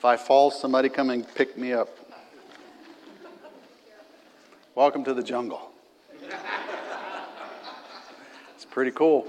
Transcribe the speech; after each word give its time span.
If 0.00 0.06
I 0.06 0.16
fall, 0.16 0.50
somebody 0.50 0.88
come 0.88 1.10
and 1.10 1.26
pick 1.34 1.58
me 1.58 1.74
up. 1.74 1.90
Welcome 4.74 5.04
to 5.04 5.12
the 5.12 5.22
jungle. 5.22 5.72
It's 8.54 8.64
pretty 8.70 8.92
cool. 8.92 9.26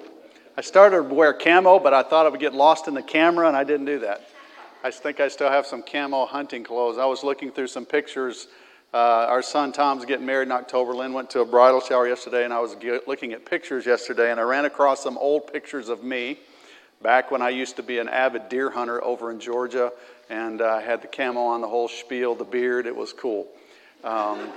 I 0.56 0.62
started 0.62 1.10
to 1.10 1.14
wear 1.14 1.34
camo, 1.34 1.78
but 1.78 1.94
I 1.94 2.04
thought 2.04 2.26
I 2.26 2.30
would 2.30 2.40
get 2.40 2.54
lost 2.54 2.88
in 2.88 2.94
the 2.94 3.02
camera, 3.04 3.50
and 3.50 3.58
I 3.58 3.66
didn't 3.66 3.86
do 3.86 4.00
that. 4.00 4.30
I 4.82 4.92
think 4.92 5.20
I 5.20 5.28
still 5.28 5.50
have 5.50 5.66
some 5.66 5.84
camo 5.84 6.26
hunting 6.26 6.64
clothes. 6.64 6.98
I 6.98 7.06
was 7.06 7.22
looking 7.22 7.52
through 7.52 7.68
some 7.68 7.86
pictures. 7.86 8.48
Uh, 8.94 9.28
our 9.28 9.42
son 9.42 9.74
Tom's 9.74 10.06
getting 10.06 10.26
married 10.26 10.48
in 10.48 10.54
October. 10.54 10.94
Lynn 10.94 11.12
went 11.12 11.30
to 11.32 11.42
a 11.42 11.46
bridal 11.46 11.82
shower 11.82 12.08
yesterday, 12.08 12.46
and 12.46 12.54
I 12.54 12.62
was 12.62 12.76
get, 12.76 13.10
looking 13.10 13.34
at 13.34 13.46
pictures 13.46 13.86
yesterday, 13.86 14.32
and 14.32 14.40
I 14.40 14.44
ran 14.44 14.64
across 14.64 15.04
some 15.04 15.18
old 15.18 15.52
pictures 15.52 15.90
of 15.90 16.02
me 16.02 16.40
back 17.02 17.32
when 17.32 17.42
I 17.42 17.50
used 17.50 17.76
to 17.78 17.84
be 17.84 18.00
an 18.00 18.08
avid 18.08 18.48
deer 18.50 18.70
hunter 18.70 19.04
over 19.04 19.32
in 19.32 19.40
Georgia, 19.40 19.92
and 20.32 20.62
I 20.62 20.78
uh, 20.78 20.80
had 20.80 21.02
the 21.02 21.10
camo 21.10 21.42
on, 21.42 21.60
the 21.60 21.68
whole 21.68 21.90
spiel, 21.90 22.36
the 22.36 22.46
beard. 22.46 22.88
It 22.88 22.96
was 22.96 23.12
cool. 23.12 23.50
Um, 24.02 24.50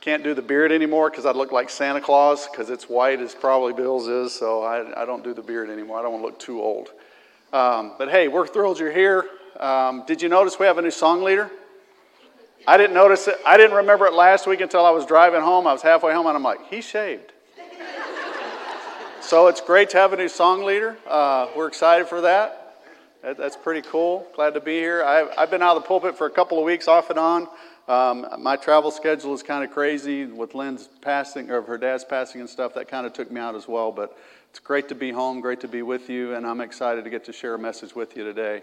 can't 0.00 0.22
do 0.22 0.34
the 0.34 0.42
beard 0.42 0.70
anymore 0.70 1.10
because 1.10 1.26
I'd 1.26 1.34
look 1.34 1.50
like 1.50 1.68
Santa 1.68 2.00
Claus 2.00 2.46
because 2.46 2.70
it's 2.70 2.88
white 2.88 3.20
as 3.20 3.34
probably 3.34 3.72
Bill's 3.72 4.06
is, 4.06 4.32
so 4.32 4.62
I, 4.62 5.02
I, 5.02 5.04
don't 5.04 5.24
do 5.24 5.34
the 5.34 5.42
beard 5.42 5.68
anymore. 5.68 5.98
I 5.98 6.02
don't 6.02 6.12
want 6.12 6.22
to 6.22 6.26
look 6.28 6.38
too 6.38 6.62
old. 6.62 6.90
Um, 7.52 7.94
but 7.98 8.08
hey, 8.08 8.28
we're 8.28 8.46
thrilled 8.46 8.78
you're 8.78 8.92
here. 8.92 9.26
Um, 9.58 10.04
did 10.06 10.22
you 10.22 10.28
notice 10.28 10.58
we 10.60 10.66
have 10.66 10.78
a 10.78 10.82
new 10.82 10.92
song 10.92 11.24
leader? 11.24 11.50
I 12.64 12.76
didn't 12.76 12.94
notice 12.94 13.26
it. 13.26 13.38
I 13.44 13.56
didn't 13.56 13.76
remember 13.76 14.06
it 14.06 14.12
last 14.12 14.46
week 14.46 14.60
until 14.60 14.86
I 14.86 14.90
was 14.90 15.04
driving 15.04 15.40
home. 15.40 15.66
I 15.66 15.72
was 15.72 15.82
halfway 15.82 16.14
home 16.14 16.28
and 16.28 16.36
I'm 16.36 16.42
like, 16.44 16.68
he 16.70 16.80
shaved. 16.80 17.32
so 19.20 19.48
it's 19.48 19.60
great 19.60 19.90
to 19.90 19.96
have 19.96 20.12
a 20.12 20.16
new 20.16 20.28
song 20.28 20.62
leader. 20.64 20.96
Uh, 21.08 21.48
we're 21.56 21.66
excited 21.66 22.06
for 22.06 22.20
that. 22.20 22.61
That. 23.22 23.36
That's 23.36 23.56
pretty 23.56 23.86
cool. 23.88 24.26
Glad 24.34 24.54
to 24.54 24.60
be 24.60 24.74
here. 24.74 25.02
I've, 25.02 25.28
I've 25.38 25.50
been 25.50 25.62
out 25.62 25.76
of 25.76 25.82
the 25.82 25.88
pulpit 25.88 26.16
for 26.18 26.26
a 26.26 26.30
couple 26.30 26.58
of 26.58 26.64
weeks 26.64 26.88
off 26.88 27.10
and 27.10 27.18
on. 27.18 27.48
Um, 27.88 28.26
my 28.42 28.56
travel 28.56 28.90
schedule 28.90 29.34
is 29.34 29.42
kind 29.42 29.64
of 29.64 29.70
crazy 29.70 30.24
with 30.24 30.54
Lynn's 30.54 30.88
passing, 31.00 31.50
or 31.50 31.62
her 31.62 31.78
dad's 31.78 32.04
passing 32.04 32.40
and 32.40 32.48
stuff. 32.48 32.74
That 32.74 32.88
kind 32.88 33.06
of 33.06 33.12
took 33.12 33.30
me 33.30 33.40
out 33.40 33.54
as 33.54 33.66
well. 33.66 33.90
But 33.92 34.16
it's 34.50 34.58
great 34.58 34.88
to 34.88 34.94
be 34.94 35.10
home, 35.10 35.40
great 35.40 35.60
to 35.60 35.68
be 35.68 35.82
with 35.82 36.10
you, 36.10 36.34
and 36.34 36.46
I'm 36.46 36.60
excited 36.60 37.04
to 37.04 37.10
get 37.10 37.24
to 37.24 37.32
share 37.32 37.54
a 37.54 37.58
message 37.58 37.94
with 37.94 38.16
you 38.16 38.24
today. 38.24 38.62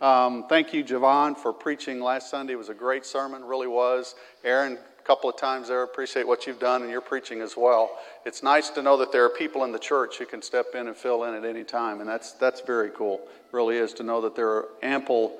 Um, 0.00 0.46
thank 0.48 0.72
you, 0.74 0.84
Javon, 0.84 1.36
for 1.36 1.52
preaching 1.52 2.00
last 2.00 2.30
Sunday. 2.30 2.52
It 2.52 2.56
was 2.56 2.68
a 2.68 2.74
great 2.74 3.06
sermon, 3.06 3.44
really 3.44 3.68
was. 3.68 4.14
Aaron, 4.44 4.78
couple 5.06 5.30
of 5.30 5.36
times 5.36 5.68
there, 5.68 5.82
appreciate 5.82 6.26
what 6.26 6.46
you've 6.46 6.58
done 6.58 6.82
and 6.82 6.90
your 6.90 7.00
preaching 7.00 7.40
as 7.40 7.56
well. 7.56 7.96
It's 8.24 8.42
nice 8.42 8.70
to 8.70 8.82
know 8.82 8.96
that 8.96 9.12
there 9.12 9.24
are 9.24 9.30
people 9.30 9.62
in 9.62 9.70
the 9.70 9.78
church 9.78 10.18
who 10.18 10.26
can 10.26 10.42
step 10.42 10.74
in 10.74 10.88
and 10.88 10.96
fill 10.96 11.24
in 11.24 11.34
at 11.34 11.44
any 11.44 11.62
time, 11.62 12.00
and 12.00 12.08
that's, 12.08 12.32
that's 12.32 12.60
very 12.60 12.90
cool. 12.90 13.20
It 13.24 13.52
really 13.52 13.76
is 13.76 13.92
to 13.94 14.02
know 14.02 14.20
that 14.22 14.34
there 14.34 14.48
are 14.48 14.68
ample, 14.82 15.38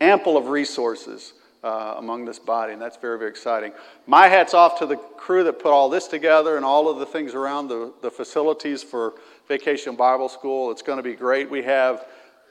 ample 0.00 0.36
of 0.36 0.48
resources 0.48 1.34
uh, 1.62 1.94
among 1.98 2.24
this 2.24 2.40
body, 2.40 2.72
and 2.72 2.82
that's 2.82 2.96
very, 2.96 3.16
very 3.16 3.30
exciting. 3.30 3.72
My 4.08 4.26
hat's 4.26 4.54
off 4.54 4.78
to 4.80 4.86
the 4.86 4.96
crew 4.96 5.44
that 5.44 5.60
put 5.60 5.70
all 5.70 5.88
this 5.88 6.08
together 6.08 6.56
and 6.56 6.64
all 6.64 6.88
of 6.88 6.98
the 6.98 7.06
things 7.06 7.32
around 7.32 7.68
the, 7.68 7.92
the 8.02 8.10
facilities 8.10 8.82
for 8.82 9.14
Vacation 9.46 9.94
Bible 9.94 10.28
School. 10.28 10.72
It's 10.72 10.82
going 10.82 10.98
to 10.98 11.02
be 11.04 11.14
great. 11.14 11.48
We 11.48 11.62
have 11.62 12.04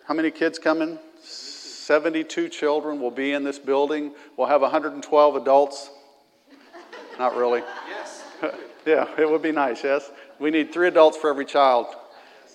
how 0.07 0.13
many 0.13 0.31
kids 0.31 0.57
coming? 0.57 0.99
72 1.21 2.49
children 2.49 3.01
will 3.01 3.11
be 3.11 3.33
in 3.33 3.43
this 3.43 3.59
building. 3.59 4.13
We'll 4.37 4.47
have 4.47 4.61
112 4.61 5.35
adults. 5.35 5.89
Not 7.17 7.35
really. 7.35 7.63
Yes. 7.89 8.23
yeah, 8.85 9.07
it 9.17 9.29
would 9.29 9.41
be 9.41 9.51
nice, 9.51 9.83
yes? 9.83 10.11
We 10.39 10.51
need 10.51 10.73
three 10.73 10.87
adults 10.87 11.17
for 11.17 11.29
every 11.29 11.45
child. 11.45 11.87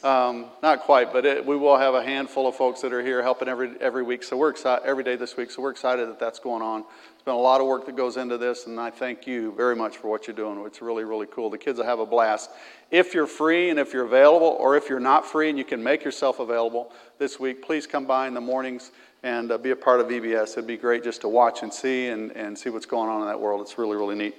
Um, 0.03 0.47
not 0.63 0.81
quite, 0.81 1.13
but 1.13 1.27
it, 1.27 1.45
we 1.45 1.57
will 1.57 1.77
have 1.77 1.93
a 1.93 2.03
handful 2.03 2.47
of 2.47 2.57
folks 2.57 2.81
that 2.81 2.93
are 2.93 3.03
here 3.03 3.23
helping 3.23 3.49
every 3.49 3.73
every 3.83 4.03
week. 4.03 4.23
So 4.23 4.35
we're 4.35 4.49
excited 4.49 4.87
every 4.87 5.05
day 5.05 5.17
this 5.17 5.37
week. 5.37 5.51
So 5.51 5.61
we're 5.61 5.71
excited 5.71 6.09
that 6.09 6.19
that's 6.19 6.39
going 6.39 6.63
on. 6.63 6.85
It's 7.13 7.23
been 7.23 7.35
a 7.35 7.39
lot 7.39 7.61
of 7.61 7.67
work 7.67 7.85
that 7.85 7.97
goes 7.97 8.17
into 8.17 8.39
this, 8.39 8.67
and 8.67 8.81
I 8.81 8.89
thank 8.89 9.27
you 9.27 9.53
very 9.53 9.77
much 9.77 9.99
for 9.99 10.09
what 10.09 10.27
you're 10.27 10.35
doing. 10.35 10.65
It's 10.65 10.81
really 10.81 11.05
really 11.05 11.27
cool. 11.27 11.51
The 11.51 11.59
kids 11.59 11.79
will 11.79 11.85
have 11.85 11.99
a 11.99 12.07
blast. 12.07 12.49
If 12.91 13.13
you're 13.13 13.27
free 13.27 13.69
and 13.69 13.79
if 13.79 13.93
you're 13.93 14.07
available, 14.07 14.57
or 14.59 14.75
if 14.75 14.89
you're 14.89 15.01
not 15.01 15.27
free 15.27 15.51
and 15.51 15.59
you 15.59 15.67
can 15.67 15.83
make 15.83 16.03
yourself 16.03 16.41
available 16.41 16.93
this 17.19 17.39
week, 17.39 17.63
please 17.63 17.87
come 17.87 18.07
by 18.07 18.27
in 18.27 18.33
the 18.33 18.41
mornings 18.41 18.93
and 19.23 19.53
uh, 19.53 19.59
be 19.59 19.71
a 19.71 19.77
part 19.77 20.01
of 20.01 20.09
VBS. 20.09 20.53
It'd 20.53 20.67
be 20.67 20.79
great 20.79 21.05
just 21.05 21.21
to 21.21 21.29
watch 21.29 21.63
and 21.63 21.71
see 21.71 22.09
and, 22.09 22.33
and 22.33 22.59
see 22.59 22.71
what's 22.71 22.87
going 22.87 23.11
on 23.11 23.21
in 23.21 23.27
that 23.27 23.39
world. 23.39 23.61
It's 23.61 23.77
really 23.77 23.99
really 23.99 24.17
neat. 24.17 24.35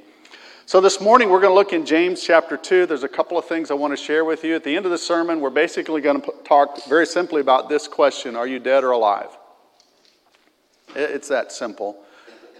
So, 0.71 0.79
this 0.79 1.01
morning 1.01 1.29
we're 1.29 1.41
going 1.41 1.51
to 1.51 1.55
look 1.55 1.73
in 1.73 1.85
James 1.85 2.23
chapter 2.23 2.55
2. 2.55 2.85
There's 2.85 3.03
a 3.03 3.09
couple 3.09 3.37
of 3.37 3.43
things 3.43 3.71
I 3.71 3.73
want 3.73 3.91
to 3.91 4.01
share 4.01 4.23
with 4.23 4.45
you. 4.45 4.55
At 4.55 4.63
the 4.63 4.73
end 4.73 4.85
of 4.85 4.91
the 4.93 4.97
sermon, 4.97 5.41
we're 5.41 5.49
basically 5.49 5.99
going 5.99 6.21
to 6.21 6.31
talk 6.45 6.87
very 6.87 7.05
simply 7.05 7.41
about 7.41 7.67
this 7.67 7.89
question 7.89 8.37
Are 8.37 8.47
you 8.47 8.57
dead 8.57 8.85
or 8.85 8.91
alive? 8.91 9.37
It's 10.95 11.27
that 11.27 11.51
simple. 11.51 11.97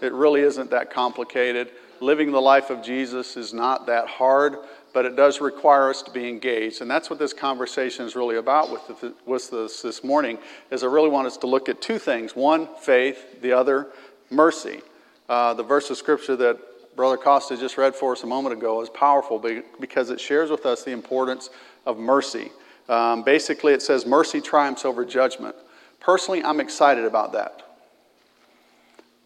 It 0.02 0.12
really 0.12 0.42
isn't 0.42 0.68
that 0.72 0.90
complicated. 0.90 1.70
Living 2.00 2.32
the 2.32 2.42
life 2.42 2.68
of 2.68 2.82
Jesus 2.82 3.38
is 3.38 3.54
not 3.54 3.86
that 3.86 4.08
hard, 4.08 4.58
but 4.92 5.06
it 5.06 5.16
does 5.16 5.40
require 5.40 5.88
us 5.88 6.02
to 6.02 6.10
be 6.10 6.28
engaged. 6.28 6.82
And 6.82 6.90
that's 6.90 7.08
what 7.08 7.18
this 7.18 7.32
conversation 7.32 8.04
is 8.04 8.14
really 8.14 8.36
about 8.36 8.70
with, 8.70 9.14
with 9.24 9.50
this 9.50 9.80
this 9.80 10.04
morning, 10.04 10.36
is 10.70 10.84
I 10.84 10.88
really 10.88 11.08
want 11.08 11.28
us 11.28 11.38
to 11.38 11.46
look 11.46 11.70
at 11.70 11.80
two 11.80 11.98
things. 11.98 12.36
One, 12.36 12.68
faith. 12.78 13.40
The 13.40 13.52
other, 13.52 13.86
mercy. 14.28 14.82
Uh, 15.30 15.54
the 15.54 15.62
verse 15.62 15.88
of 15.88 15.96
scripture 15.96 16.36
that 16.36 16.58
Brother 16.94 17.16
Costa 17.16 17.56
just 17.56 17.78
read 17.78 17.94
for 17.94 18.12
us 18.12 18.22
a 18.22 18.26
moment 18.26 18.56
ago 18.56 18.82
is 18.82 18.90
powerful 18.90 19.42
because 19.80 20.10
it 20.10 20.20
shares 20.20 20.50
with 20.50 20.66
us 20.66 20.84
the 20.84 20.90
importance 20.90 21.48
of 21.86 21.98
mercy. 21.98 22.52
Um, 22.88 23.22
basically, 23.22 23.72
it 23.72 23.82
says 23.82 24.04
mercy 24.04 24.40
triumphs 24.40 24.84
over 24.84 25.04
judgment. 25.04 25.56
Personally, 26.00 26.42
I'm 26.44 26.60
excited 26.60 27.04
about 27.04 27.32
that. 27.32 27.62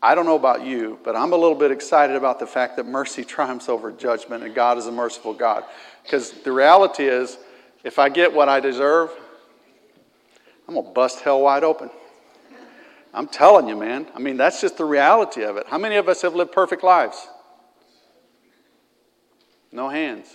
I 0.02 0.14
don't 0.14 0.26
know 0.26 0.36
about 0.36 0.64
you, 0.64 1.00
but 1.02 1.16
I'm 1.16 1.32
a 1.32 1.36
little 1.36 1.56
bit 1.56 1.70
excited 1.70 2.14
about 2.14 2.38
the 2.38 2.46
fact 2.46 2.76
that 2.76 2.86
mercy 2.86 3.24
triumphs 3.34 3.68
over 3.68 3.90
judgment 3.90 4.44
and 4.44 4.54
God 4.54 4.78
is 4.78 4.86
a 4.86 4.92
merciful 4.92 5.34
God. 5.34 5.64
Because 6.02 6.30
the 6.30 6.52
reality 6.52 7.08
is, 7.08 7.38
if 7.82 7.98
I 7.98 8.08
get 8.08 8.32
what 8.32 8.48
I 8.48 8.60
deserve, 8.60 9.10
I'm 10.68 10.74
going 10.74 10.86
to 10.86 10.92
bust 10.92 11.20
hell 11.20 11.40
wide 11.40 11.64
open. 11.64 11.90
I'm 13.14 13.26
telling 13.26 13.66
you, 13.66 13.76
man. 13.76 14.06
I 14.14 14.18
mean, 14.18 14.36
that's 14.36 14.60
just 14.60 14.76
the 14.76 14.84
reality 14.84 15.42
of 15.42 15.56
it. 15.56 15.66
How 15.68 15.78
many 15.78 15.96
of 15.96 16.08
us 16.08 16.22
have 16.22 16.34
lived 16.34 16.52
perfect 16.52 16.84
lives? 16.84 17.28
No 19.76 19.90
hands. 19.90 20.34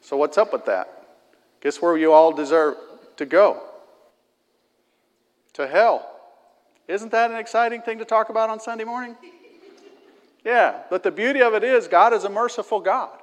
So, 0.00 0.16
what's 0.16 0.38
up 0.38 0.50
with 0.50 0.64
that? 0.64 0.88
Guess 1.60 1.82
where 1.82 1.94
you 1.98 2.10
all 2.10 2.32
deserve 2.32 2.76
to 3.18 3.26
go? 3.26 3.62
To 5.52 5.68
hell. 5.68 6.08
Isn't 6.88 7.12
that 7.12 7.30
an 7.30 7.36
exciting 7.36 7.82
thing 7.82 7.98
to 7.98 8.06
talk 8.06 8.30
about 8.30 8.48
on 8.48 8.58
Sunday 8.58 8.84
morning? 8.84 9.14
Yeah, 10.44 10.80
but 10.90 11.04
the 11.04 11.12
beauty 11.12 11.40
of 11.40 11.54
it 11.54 11.62
is 11.62 11.86
God 11.86 12.12
is 12.12 12.24
a 12.24 12.28
merciful 12.28 12.80
God. 12.80 13.16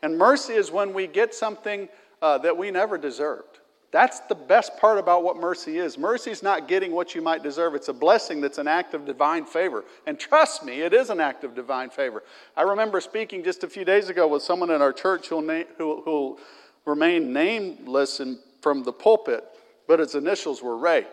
And 0.00 0.16
mercy 0.16 0.54
is 0.54 0.70
when 0.70 0.94
we 0.94 1.06
get 1.06 1.34
something 1.34 1.86
uh, 2.22 2.38
that 2.38 2.56
we 2.56 2.70
never 2.70 2.96
deserved. 2.96 3.51
That's 3.92 4.20
the 4.20 4.34
best 4.34 4.78
part 4.78 4.98
about 4.98 5.22
what 5.22 5.36
mercy 5.36 5.76
is. 5.76 5.98
Mercy 5.98 6.30
is 6.30 6.42
not 6.42 6.66
getting 6.66 6.92
what 6.92 7.14
you 7.14 7.20
might 7.20 7.42
deserve. 7.42 7.74
It's 7.74 7.88
a 7.88 7.92
blessing 7.92 8.40
that's 8.40 8.56
an 8.56 8.66
act 8.66 8.94
of 8.94 9.04
divine 9.04 9.44
favor. 9.44 9.84
And 10.06 10.18
trust 10.18 10.64
me, 10.64 10.80
it 10.80 10.94
is 10.94 11.10
an 11.10 11.20
act 11.20 11.44
of 11.44 11.54
divine 11.54 11.90
favor. 11.90 12.22
I 12.56 12.62
remember 12.62 13.02
speaking 13.02 13.44
just 13.44 13.64
a 13.64 13.68
few 13.68 13.84
days 13.84 14.08
ago 14.08 14.26
with 14.26 14.42
someone 14.42 14.70
in 14.70 14.80
our 14.80 14.94
church 14.94 15.28
who'll, 15.28 15.46
who, 15.76 16.00
who'll 16.02 16.38
remain 16.86 17.34
nameless 17.34 18.20
in, 18.20 18.38
from 18.62 18.82
the 18.82 18.92
pulpit, 18.92 19.44
but 19.86 19.98
his 19.98 20.14
initials 20.14 20.62
were 20.62 20.78
Ray. 20.78 21.06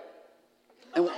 And, 0.96 1.10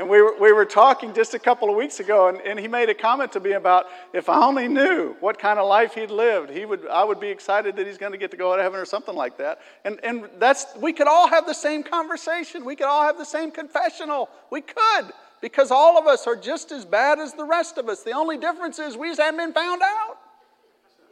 and 0.00 0.08
we 0.08 0.22
were, 0.22 0.34
we 0.40 0.50
were 0.50 0.64
talking 0.64 1.12
just 1.12 1.34
a 1.34 1.38
couple 1.38 1.68
of 1.68 1.76
weeks 1.76 2.00
ago, 2.00 2.28
and, 2.28 2.40
and 2.40 2.58
he 2.58 2.66
made 2.66 2.88
a 2.88 2.94
comment 2.94 3.32
to 3.32 3.40
me 3.40 3.52
about 3.52 3.84
if 4.14 4.30
I 4.30 4.42
only 4.42 4.66
knew 4.66 5.14
what 5.20 5.38
kind 5.38 5.58
of 5.58 5.68
life 5.68 5.92
he'd 5.92 6.10
lived, 6.10 6.48
he 6.48 6.64
would, 6.64 6.86
I 6.86 7.04
would 7.04 7.20
be 7.20 7.28
excited 7.28 7.76
that 7.76 7.86
he's 7.86 7.98
going 7.98 8.12
to 8.12 8.16
get 8.16 8.30
to 8.30 8.38
go 8.38 8.56
to 8.56 8.62
heaven 8.62 8.80
or 8.80 8.86
something 8.86 9.14
like 9.14 9.36
that. 9.36 9.60
And, 9.84 10.00
and 10.02 10.30
that's, 10.38 10.64
we 10.80 10.94
could 10.94 11.06
all 11.06 11.28
have 11.28 11.44
the 11.44 11.52
same 11.52 11.82
conversation. 11.82 12.64
We 12.64 12.76
could 12.76 12.86
all 12.86 13.02
have 13.02 13.18
the 13.18 13.26
same 13.26 13.50
confessional. 13.50 14.30
We 14.48 14.62
could, 14.62 15.12
because 15.42 15.70
all 15.70 15.98
of 15.98 16.06
us 16.06 16.26
are 16.26 16.36
just 16.36 16.72
as 16.72 16.86
bad 16.86 17.18
as 17.18 17.34
the 17.34 17.44
rest 17.44 17.76
of 17.76 17.90
us. 17.90 18.02
The 18.02 18.12
only 18.12 18.38
difference 18.38 18.78
is 18.78 18.96
we 18.96 19.08
just 19.08 19.20
haven't 19.20 19.36
been 19.36 19.52
found 19.52 19.82
out 19.82 20.16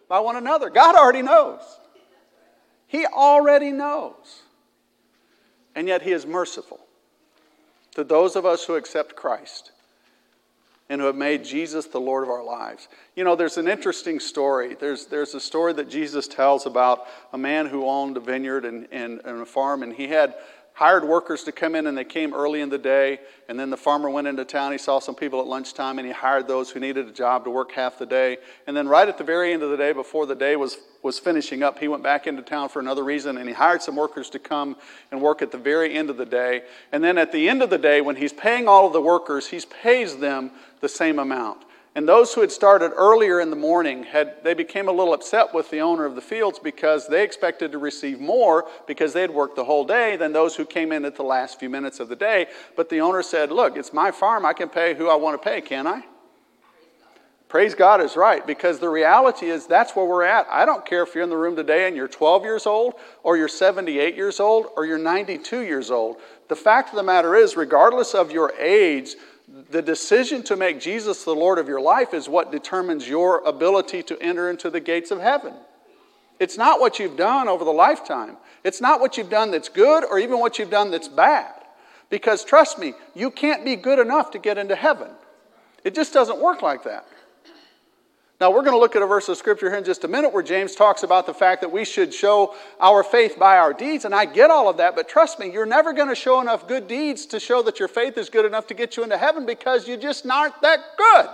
by 0.08 0.18
one 0.20 0.36
another. 0.36 0.70
God 0.70 0.94
already 0.96 1.20
knows. 1.20 1.60
He 2.86 3.04
already 3.04 3.70
knows. 3.70 4.44
And 5.74 5.86
yet 5.86 6.00
he 6.00 6.12
is 6.12 6.24
merciful 6.24 6.87
to 7.98 8.04
those 8.04 8.36
of 8.36 8.46
us 8.46 8.64
who 8.64 8.76
accept 8.76 9.16
Christ 9.16 9.72
and 10.88 11.00
who 11.00 11.08
have 11.08 11.16
made 11.16 11.44
Jesus 11.44 11.86
the 11.86 11.98
Lord 11.98 12.22
of 12.22 12.30
our 12.30 12.44
lives. 12.44 12.86
You 13.16 13.24
know, 13.24 13.34
there's 13.34 13.58
an 13.58 13.66
interesting 13.66 14.20
story. 14.20 14.76
There's, 14.78 15.06
there's 15.06 15.34
a 15.34 15.40
story 15.40 15.72
that 15.72 15.90
Jesus 15.90 16.28
tells 16.28 16.64
about 16.64 17.08
a 17.32 17.38
man 17.38 17.66
who 17.66 17.88
owned 17.88 18.16
a 18.16 18.20
vineyard 18.20 18.64
and, 18.64 18.86
and, 18.92 19.20
and 19.24 19.40
a 19.40 19.44
farm, 19.44 19.82
and 19.82 19.92
he 19.92 20.06
had 20.06 20.36
hired 20.78 21.02
workers 21.02 21.42
to 21.42 21.50
come 21.50 21.74
in, 21.74 21.88
and 21.88 21.98
they 21.98 22.04
came 22.04 22.32
early 22.32 22.60
in 22.60 22.68
the 22.68 22.78
day. 22.78 23.18
And 23.48 23.58
then 23.58 23.68
the 23.68 23.76
farmer 23.76 24.08
went 24.08 24.28
into 24.28 24.44
town. 24.44 24.70
He 24.70 24.78
saw 24.78 25.00
some 25.00 25.16
people 25.16 25.40
at 25.40 25.46
lunchtime, 25.48 25.98
and 25.98 26.06
he 26.06 26.12
hired 26.12 26.46
those 26.46 26.70
who 26.70 26.78
needed 26.78 27.08
a 27.08 27.10
job 27.10 27.42
to 27.46 27.50
work 27.50 27.72
half 27.72 27.98
the 27.98 28.06
day. 28.06 28.36
And 28.68 28.76
then, 28.76 28.86
right 28.86 29.08
at 29.08 29.18
the 29.18 29.24
very 29.24 29.52
end 29.52 29.64
of 29.64 29.70
the 29.70 29.76
day, 29.76 29.92
before 29.92 30.24
the 30.24 30.36
day 30.36 30.54
was, 30.54 30.78
was 31.02 31.18
finishing 31.18 31.64
up, 31.64 31.80
he 31.80 31.88
went 31.88 32.04
back 32.04 32.28
into 32.28 32.42
town 32.42 32.68
for 32.68 32.78
another 32.78 33.02
reason, 33.02 33.38
and 33.38 33.48
he 33.48 33.54
hired 33.56 33.82
some 33.82 33.96
workers 33.96 34.30
to 34.30 34.38
come 34.38 34.76
and 35.10 35.20
work 35.20 35.42
at 35.42 35.50
the 35.50 35.58
very 35.58 35.92
end 35.94 36.10
of 36.10 36.16
the 36.16 36.24
day. 36.24 36.62
And 36.92 37.02
then, 37.02 37.18
at 37.18 37.32
the 37.32 37.48
end 37.48 37.60
of 37.60 37.70
the 37.70 37.78
day, 37.78 38.00
when 38.00 38.14
he's 38.14 38.32
paying 38.32 38.68
all 38.68 38.86
of 38.86 38.92
the 38.92 39.02
workers, 39.02 39.48
he 39.48 39.60
pays 39.82 40.18
them 40.18 40.52
the 40.80 40.88
same 40.88 41.18
amount. 41.18 41.58
And 41.94 42.08
those 42.08 42.34
who 42.34 42.42
had 42.42 42.52
started 42.52 42.92
earlier 42.94 43.40
in 43.40 43.50
the 43.50 43.56
morning 43.56 44.04
had 44.04 44.44
they 44.44 44.54
became 44.54 44.88
a 44.88 44.92
little 44.92 45.14
upset 45.14 45.52
with 45.52 45.70
the 45.70 45.80
owner 45.80 46.04
of 46.04 46.14
the 46.14 46.20
fields 46.20 46.58
because 46.58 47.08
they 47.08 47.24
expected 47.24 47.72
to 47.72 47.78
receive 47.78 48.20
more 48.20 48.68
because 48.86 49.12
they 49.12 49.22
had 49.22 49.30
worked 49.30 49.56
the 49.56 49.64
whole 49.64 49.84
day 49.84 50.16
than 50.16 50.32
those 50.32 50.54
who 50.54 50.64
came 50.64 50.92
in 50.92 51.04
at 51.04 51.16
the 51.16 51.24
last 51.24 51.58
few 51.58 51.68
minutes 51.68 51.98
of 51.98 52.08
the 52.08 52.16
day. 52.16 52.46
But 52.76 52.88
the 52.88 53.00
owner 53.00 53.22
said, 53.22 53.50
"Look, 53.50 53.76
it's 53.76 53.92
my 53.92 54.10
farm. 54.10 54.46
I 54.46 54.52
can 54.52 54.68
pay 54.68 54.94
who 54.94 55.08
I 55.08 55.16
want 55.16 55.40
to 55.40 55.48
pay, 55.48 55.60
can 55.60 55.86
I?" 55.86 56.04
Praise 57.48 57.74
God 57.74 58.02
is 58.02 58.14
right 58.14 58.46
because 58.46 58.78
the 58.78 58.90
reality 58.90 59.46
is 59.46 59.66
that's 59.66 59.96
where 59.96 60.04
we're 60.04 60.22
at. 60.22 60.46
I 60.50 60.66
don't 60.66 60.84
care 60.84 61.02
if 61.02 61.14
you're 61.14 61.24
in 61.24 61.30
the 61.30 61.36
room 61.36 61.56
today 61.56 61.88
and 61.88 61.96
you're 61.96 62.06
12 62.06 62.44
years 62.44 62.66
old 62.66 62.94
or 63.22 63.38
you're 63.38 63.48
78 63.48 64.14
years 64.14 64.38
old 64.38 64.66
or 64.76 64.84
you're 64.84 64.98
92 64.98 65.62
years 65.62 65.90
old. 65.90 66.18
The 66.48 66.56
fact 66.56 66.90
of 66.90 66.96
the 66.96 67.02
matter 67.02 67.34
is, 67.34 67.56
regardless 67.56 68.14
of 68.14 68.30
your 68.30 68.52
age, 68.58 69.16
the 69.70 69.82
decision 69.82 70.42
to 70.44 70.56
make 70.56 70.80
Jesus 70.80 71.24
the 71.24 71.34
Lord 71.34 71.58
of 71.58 71.68
your 71.68 71.80
life 71.80 72.12
is 72.12 72.28
what 72.28 72.52
determines 72.52 73.08
your 73.08 73.40
ability 73.44 74.02
to 74.04 74.22
enter 74.22 74.50
into 74.50 74.70
the 74.70 74.80
gates 74.80 75.10
of 75.10 75.20
heaven. 75.20 75.54
It's 76.38 76.56
not 76.56 76.80
what 76.80 76.98
you've 76.98 77.16
done 77.16 77.48
over 77.48 77.64
the 77.64 77.72
lifetime. 77.72 78.36
It's 78.62 78.80
not 78.80 79.00
what 79.00 79.16
you've 79.16 79.30
done 79.30 79.50
that's 79.50 79.68
good 79.68 80.04
or 80.04 80.18
even 80.18 80.38
what 80.38 80.58
you've 80.58 80.70
done 80.70 80.90
that's 80.90 81.08
bad. 81.08 81.54
Because 82.10 82.44
trust 82.44 82.78
me, 82.78 82.94
you 83.14 83.30
can't 83.30 83.64
be 83.64 83.76
good 83.76 83.98
enough 83.98 84.30
to 84.32 84.38
get 84.38 84.58
into 84.58 84.76
heaven. 84.76 85.10
It 85.84 85.94
just 85.94 86.12
doesn't 86.12 86.40
work 86.40 86.62
like 86.62 86.84
that. 86.84 87.06
Now, 88.40 88.52
we're 88.52 88.62
going 88.62 88.74
to 88.74 88.78
look 88.78 88.94
at 88.94 89.02
a 89.02 89.06
verse 89.06 89.28
of 89.28 89.36
scripture 89.36 89.68
here 89.68 89.78
in 89.78 89.84
just 89.84 90.04
a 90.04 90.08
minute 90.08 90.32
where 90.32 90.44
James 90.44 90.76
talks 90.76 91.02
about 91.02 91.26
the 91.26 91.34
fact 91.34 91.60
that 91.62 91.72
we 91.72 91.84
should 91.84 92.14
show 92.14 92.54
our 92.80 93.02
faith 93.02 93.36
by 93.36 93.58
our 93.58 93.72
deeds. 93.72 94.04
And 94.04 94.14
I 94.14 94.26
get 94.26 94.48
all 94.48 94.68
of 94.68 94.76
that, 94.76 94.94
but 94.94 95.08
trust 95.08 95.40
me, 95.40 95.50
you're 95.50 95.66
never 95.66 95.92
going 95.92 96.08
to 96.08 96.14
show 96.14 96.40
enough 96.40 96.68
good 96.68 96.86
deeds 96.86 97.26
to 97.26 97.40
show 97.40 97.62
that 97.62 97.80
your 97.80 97.88
faith 97.88 98.16
is 98.16 98.30
good 98.30 98.44
enough 98.44 98.68
to 98.68 98.74
get 98.74 98.96
you 98.96 99.02
into 99.02 99.18
heaven 99.18 99.44
because 99.44 99.88
you 99.88 99.96
just 99.96 100.24
aren't 100.24 100.60
that 100.62 100.78
good. 100.96 101.26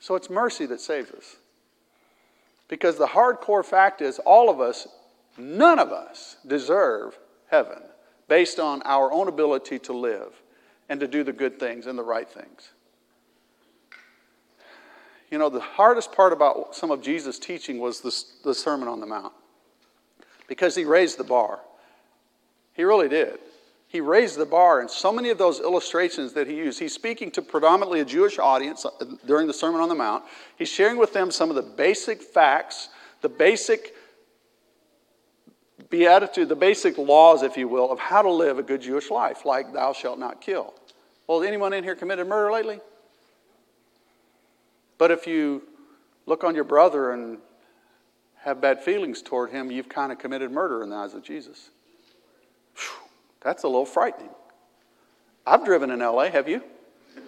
So 0.00 0.16
it's 0.16 0.28
mercy 0.28 0.66
that 0.66 0.82
saves 0.82 1.10
us. 1.12 1.36
Because 2.68 2.98
the 2.98 3.06
hardcore 3.06 3.64
fact 3.64 4.02
is, 4.02 4.18
all 4.18 4.50
of 4.50 4.60
us, 4.60 4.86
none 5.38 5.78
of 5.78 5.92
us 5.92 6.36
deserve 6.46 7.18
heaven 7.50 7.80
based 8.28 8.58
on 8.58 8.82
our 8.84 9.10
own 9.10 9.28
ability 9.28 9.78
to 9.78 9.94
live 9.94 10.42
and 10.90 11.00
to 11.00 11.08
do 11.08 11.24
the 11.24 11.32
good 11.32 11.58
things 11.58 11.86
and 11.86 11.98
the 11.98 12.04
right 12.04 12.28
things. 12.28 12.70
You 15.36 15.40
know, 15.40 15.50
the 15.50 15.60
hardest 15.60 16.12
part 16.12 16.32
about 16.32 16.74
some 16.74 16.90
of 16.90 17.02
Jesus' 17.02 17.38
teaching 17.38 17.78
was 17.78 18.00
the, 18.00 18.24
the 18.42 18.54
Sermon 18.54 18.88
on 18.88 19.00
the 19.00 19.06
Mount 19.06 19.34
because 20.48 20.74
he 20.74 20.86
raised 20.86 21.18
the 21.18 21.24
bar. 21.24 21.60
He 22.72 22.84
really 22.84 23.10
did. 23.10 23.38
He 23.86 24.00
raised 24.00 24.38
the 24.38 24.46
bar, 24.46 24.80
and 24.80 24.88
so 24.90 25.12
many 25.12 25.28
of 25.28 25.36
those 25.36 25.60
illustrations 25.60 26.32
that 26.32 26.46
he 26.46 26.56
used, 26.56 26.78
he's 26.78 26.94
speaking 26.94 27.30
to 27.32 27.42
predominantly 27.42 28.00
a 28.00 28.04
Jewish 28.06 28.38
audience 28.38 28.86
uh, 28.86 29.04
during 29.26 29.46
the 29.46 29.52
Sermon 29.52 29.82
on 29.82 29.90
the 29.90 29.94
Mount. 29.94 30.24
He's 30.56 30.70
sharing 30.70 30.96
with 30.96 31.12
them 31.12 31.30
some 31.30 31.50
of 31.50 31.56
the 31.56 31.60
basic 31.60 32.22
facts, 32.22 32.88
the 33.20 33.28
basic 33.28 33.94
beatitude, 35.90 36.48
the 36.48 36.56
basic 36.56 36.96
laws, 36.96 37.42
if 37.42 37.58
you 37.58 37.68
will, 37.68 37.92
of 37.92 37.98
how 37.98 38.22
to 38.22 38.30
live 38.30 38.58
a 38.58 38.62
good 38.62 38.80
Jewish 38.80 39.10
life, 39.10 39.44
like 39.44 39.74
thou 39.74 39.92
shalt 39.92 40.18
not 40.18 40.40
kill. 40.40 40.72
Well, 41.26 41.42
anyone 41.42 41.74
in 41.74 41.84
here 41.84 41.94
committed 41.94 42.26
murder 42.26 42.50
lately? 42.50 42.80
But 44.98 45.10
if 45.10 45.26
you 45.26 45.62
look 46.26 46.44
on 46.44 46.54
your 46.54 46.64
brother 46.64 47.12
and 47.12 47.38
have 48.42 48.60
bad 48.60 48.82
feelings 48.82 49.22
toward 49.22 49.50
him, 49.50 49.70
you've 49.70 49.88
kind 49.88 50.12
of 50.12 50.18
committed 50.18 50.50
murder 50.50 50.82
in 50.82 50.90
the 50.90 50.96
eyes 50.96 51.14
of 51.14 51.22
Jesus. 51.22 51.70
Whew, 52.76 53.08
that's 53.40 53.64
a 53.64 53.68
little 53.68 53.86
frightening. 53.86 54.30
I've 55.46 55.64
driven 55.64 55.90
in 55.90 56.00
LA, 56.00 56.30
have 56.30 56.48
you? 56.48 56.62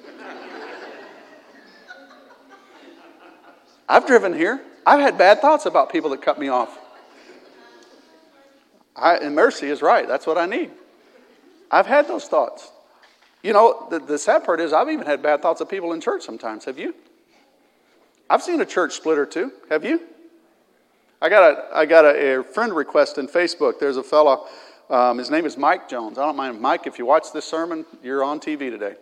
I've 3.89 4.07
driven 4.07 4.33
here. 4.35 4.61
I've 4.87 5.01
had 5.01 5.19
bad 5.19 5.41
thoughts 5.41 5.67
about 5.67 5.93
people 5.93 6.11
that 6.11 6.23
cut 6.23 6.39
me 6.39 6.49
off. 6.49 6.79
I, 8.97 9.17
and 9.17 9.35
mercy 9.35 9.69
is 9.69 9.83
right. 9.83 10.09
That's 10.09 10.27
what 10.27 10.39
I 10.39 10.47
need. 10.47 10.71
I've 11.71 11.87
had 11.87 12.09
those 12.09 12.27
thoughts. 12.27 12.71
You 13.43 13.53
know, 13.53 13.87
the, 13.91 14.01
the 14.01 14.19
sad 14.19 14.45
part 14.45 14.61
is 14.61 14.73
I've 14.73 14.89
even 14.89 15.07
had 15.07 15.23
bad 15.23 15.43
thoughts 15.43 15.61
of 15.61 15.69
people 15.69 15.93
in 15.93 16.01
church 16.01 16.23
sometimes. 16.23 16.65
Have 16.65 16.79
you? 16.79 16.95
I've 18.31 18.43
seen 18.43 18.61
a 18.61 18.67
church 18.67 18.93
split 18.93 19.19
or 19.19 19.27
two. 19.27 19.53
Have 19.71 19.85
you? 19.85 20.03
I 21.21 21.29
got 21.29 21.53
a, 21.53 21.77
I 21.77 21.87
got 21.87 22.05
a, 22.05 22.41
a 22.41 22.45
friend 22.45 22.75
request 22.75 23.19
in 23.19 23.27
Facebook. 23.27 23.81
There's 23.81 23.97
a 23.97 24.03
fellow, 24.03 24.47
um, 24.91 25.19
his 25.19 25.31
name 25.31 25.47
is 25.47 25.57
Mike 25.57 25.89
Jones. 25.89 26.19
I 26.19 26.27
don't 26.27 26.37
mind, 26.37 26.61
Mike, 26.61 26.87
if 26.87 26.99
you 26.99 27.07
watch 27.07 27.33
this 27.33 27.45
sermon, 27.45 27.87
you're 28.03 28.23
on 28.23 28.39
TV 28.39 28.71
today. 28.71 28.95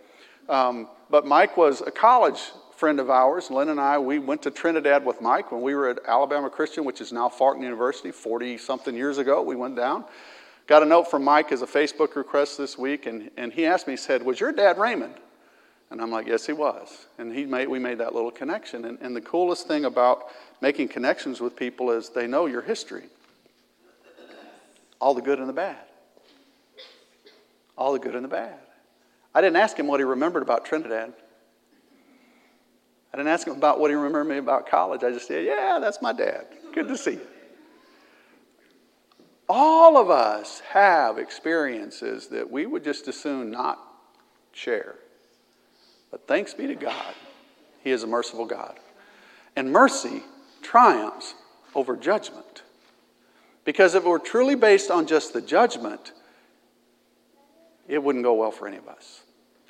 Um, 0.49 0.88
but 1.11 1.26
Mike 1.26 1.56
was 1.56 1.81
a 1.81 1.90
college 1.90 2.40
friend 2.76 3.00
of 3.00 3.11
ours. 3.11 3.50
Lynn 3.50 3.70
and 3.70 3.81
I, 3.81 3.99
we 3.99 4.19
went 4.19 4.43
to 4.43 4.50
Trinidad 4.50 5.05
with 5.05 5.20
Mike 5.20 5.50
when 5.50 5.61
we 5.61 5.75
were 5.75 5.88
at 5.88 5.99
Alabama 6.06 6.49
Christian, 6.49 6.84
which 6.84 7.00
is 7.00 7.12
now 7.12 7.29
Faulkner 7.29 7.64
University, 7.64 8.12
40 8.12 8.58
something 8.58 8.94
years 8.94 9.19
ago. 9.19 9.43
We 9.43 9.56
went 9.56 9.76
down. 9.76 10.05
Got 10.67 10.82
a 10.82 10.87
note 10.87 11.11
from 11.11 11.25
Mike 11.25 11.52
as 11.52 11.62
a 11.62 11.67
Facebook 11.67 12.17
request 12.17 12.58
this 12.58 12.79
week, 12.79 13.06
and, 13.06 13.31
and 13.37 13.52
he 13.52 13.67
asked 13.67 13.87
me, 13.87 13.94
he 13.94 13.99
said, 13.99 14.22
Was 14.22 14.38
your 14.38 14.52
dad 14.52 14.79
Raymond? 14.79 15.14
And 15.91 16.00
I'm 16.00 16.11
like, 16.11 16.27
yes, 16.27 16.47
he 16.47 16.53
was. 16.53 17.06
And 17.19 17.33
he 17.33 17.47
made, 17.47 17.69
we 17.69 17.79
made 17.79 17.99
that 17.99 18.15
little 18.15 18.31
connection. 18.31 18.85
And, 18.85 18.99
and 19.00 19.15
the 19.15 19.21
coolest 19.21 19.69
thing 19.69 19.85
about 19.85 20.25
making 20.61 20.88
connections 20.88 21.41
with 21.41 21.55
people 21.55 21.91
is 21.91 22.09
they 22.09 22.27
know 22.27 22.47
your 22.47 22.62
history 22.62 23.05
all 25.00 25.15
the 25.15 25.23
good 25.23 25.38
and 25.38 25.49
the 25.49 25.53
bad. 25.53 25.77
All 27.77 27.93
the 27.93 27.99
good 27.99 28.15
and 28.15 28.25
the 28.25 28.29
bad. 28.29 28.59
I 29.35 29.41
didn't 29.41 29.56
ask 29.56 29.77
him 29.77 29.87
what 29.87 30.00
he 30.00 30.05
remembered 30.05 30.43
about 30.43 30.65
Trinidad. 30.65 31.12
I 33.12 33.17
didn't 33.17 33.29
ask 33.29 33.47
him 33.47 33.55
about 33.55 33.81
what 33.81 33.91
he 33.91 33.94
remembered 33.94 34.25
me 34.25 34.39
about 34.39 34.69
college. 34.69 35.05
I 35.05 35.11
just 35.11 35.29
said, 35.29 35.44
yeah, 35.44 35.79
that's 35.81 36.00
my 36.00 36.12
dad. 36.12 36.47
Good 36.75 36.89
to 36.89 36.97
see 36.97 37.12
you. 37.12 37.27
All 39.49 39.97
of 39.97 40.11
us 40.11 40.61
have 40.71 41.19
experiences 41.19 42.29
that 42.29 42.50
we 42.50 42.67
would 42.67 42.82
just 42.82 43.06
as 43.09 43.17
soon 43.17 43.50
not 43.50 43.79
share. 44.53 44.97
But 46.11 46.26
thanks 46.26 46.55
be 46.55 46.67
to 46.67 46.75
God, 46.75 47.14
He 47.82 47.91
is 47.91 48.03
a 48.03 48.06
merciful 48.06 48.47
God. 48.47 48.79
And 49.55 49.73
mercy 49.73 50.23
triumphs 50.62 51.35
over 51.75 51.97
judgment. 51.97 52.62
Because 53.64 53.94
if 53.94 54.05
it 54.05 54.08
were 54.08 54.19
truly 54.19 54.55
based 54.55 54.91
on 54.91 55.06
just 55.06 55.32
the 55.32 55.43
judgment, 55.43 56.13
it 57.89 58.03
wouldn't 58.03 58.25
go 58.25 58.34
well 58.34 58.51
for 58.51 58.69
any 58.69 58.77
of 58.77 58.89
us. 58.89 59.22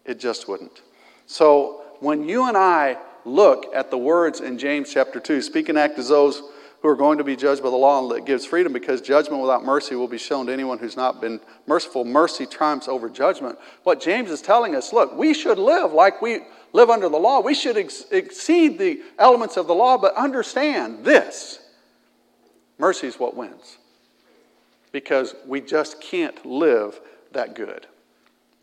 It 0.05 0.21
just 0.21 0.49
wouldn't. 0.49 0.83
So 1.27 1.83
when 2.01 2.29
you 2.29 2.47
and 2.49 2.57
I 2.57 2.99
look 3.25 3.67
at 3.75 3.91
the 3.91 3.99
words 3.99 4.41
in 4.41 4.59
James 4.59 4.93
chapter 4.93 5.19
2, 5.19 5.43
speak 5.43 5.69
and 5.69 5.79
act 5.79 5.99
as 5.99 6.09
those 6.09 6.43
who 6.87 6.93
are 6.93 6.95
going 6.95 7.19
to 7.19 7.25
be 7.25 7.35
judged 7.35 7.65
by 7.65 7.69
the 7.69 7.75
law 7.75 8.01
and 8.01 8.09
that 8.13 8.25
gives 8.25 8.47
freedom 8.47 8.73
because 8.73 9.01
judgment 9.01 9.43
without 9.43 9.65
mercy 9.65 9.97
will 9.97 10.07
be 10.07 10.17
shown 10.17 10.47
to 10.47 10.53
anyone 10.53 10.79
who's 10.79 10.97
not 10.97 11.21
been 11.21 11.41
merciful. 11.67 12.05
Mercy 12.05 12.47
triumphs 12.47 12.87
over 12.87 13.09
judgment. 13.09 13.59
What 13.83 14.01
James 14.01 14.31
is 14.31 14.41
telling 14.41 14.77
us 14.77 14.93
look, 14.93 15.17
we 15.17 15.35
should 15.35 15.59
live 15.59 15.93
like 15.93 16.23
we 16.23 16.43
live 16.73 16.89
under 16.89 17.09
the 17.09 17.17
law. 17.17 17.41
We 17.41 17.57
should 17.57 17.77
ex- 17.77 18.05
exceed 18.13 18.79
the 18.79 19.03
elements 19.19 19.57
of 19.57 19.67
the 19.67 19.75
law, 19.75 19.99
but 19.99 20.15
understand 20.15 21.05
this 21.05 21.59
mercy 22.79 23.09
is 23.09 23.19
what 23.19 23.37
wins 23.37 23.79
because 24.93 25.35
we 25.45 25.61
just 25.61 26.01
can't 26.01 26.47
live 26.47 27.01
that 27.33 27.57
good. 27.57 27.89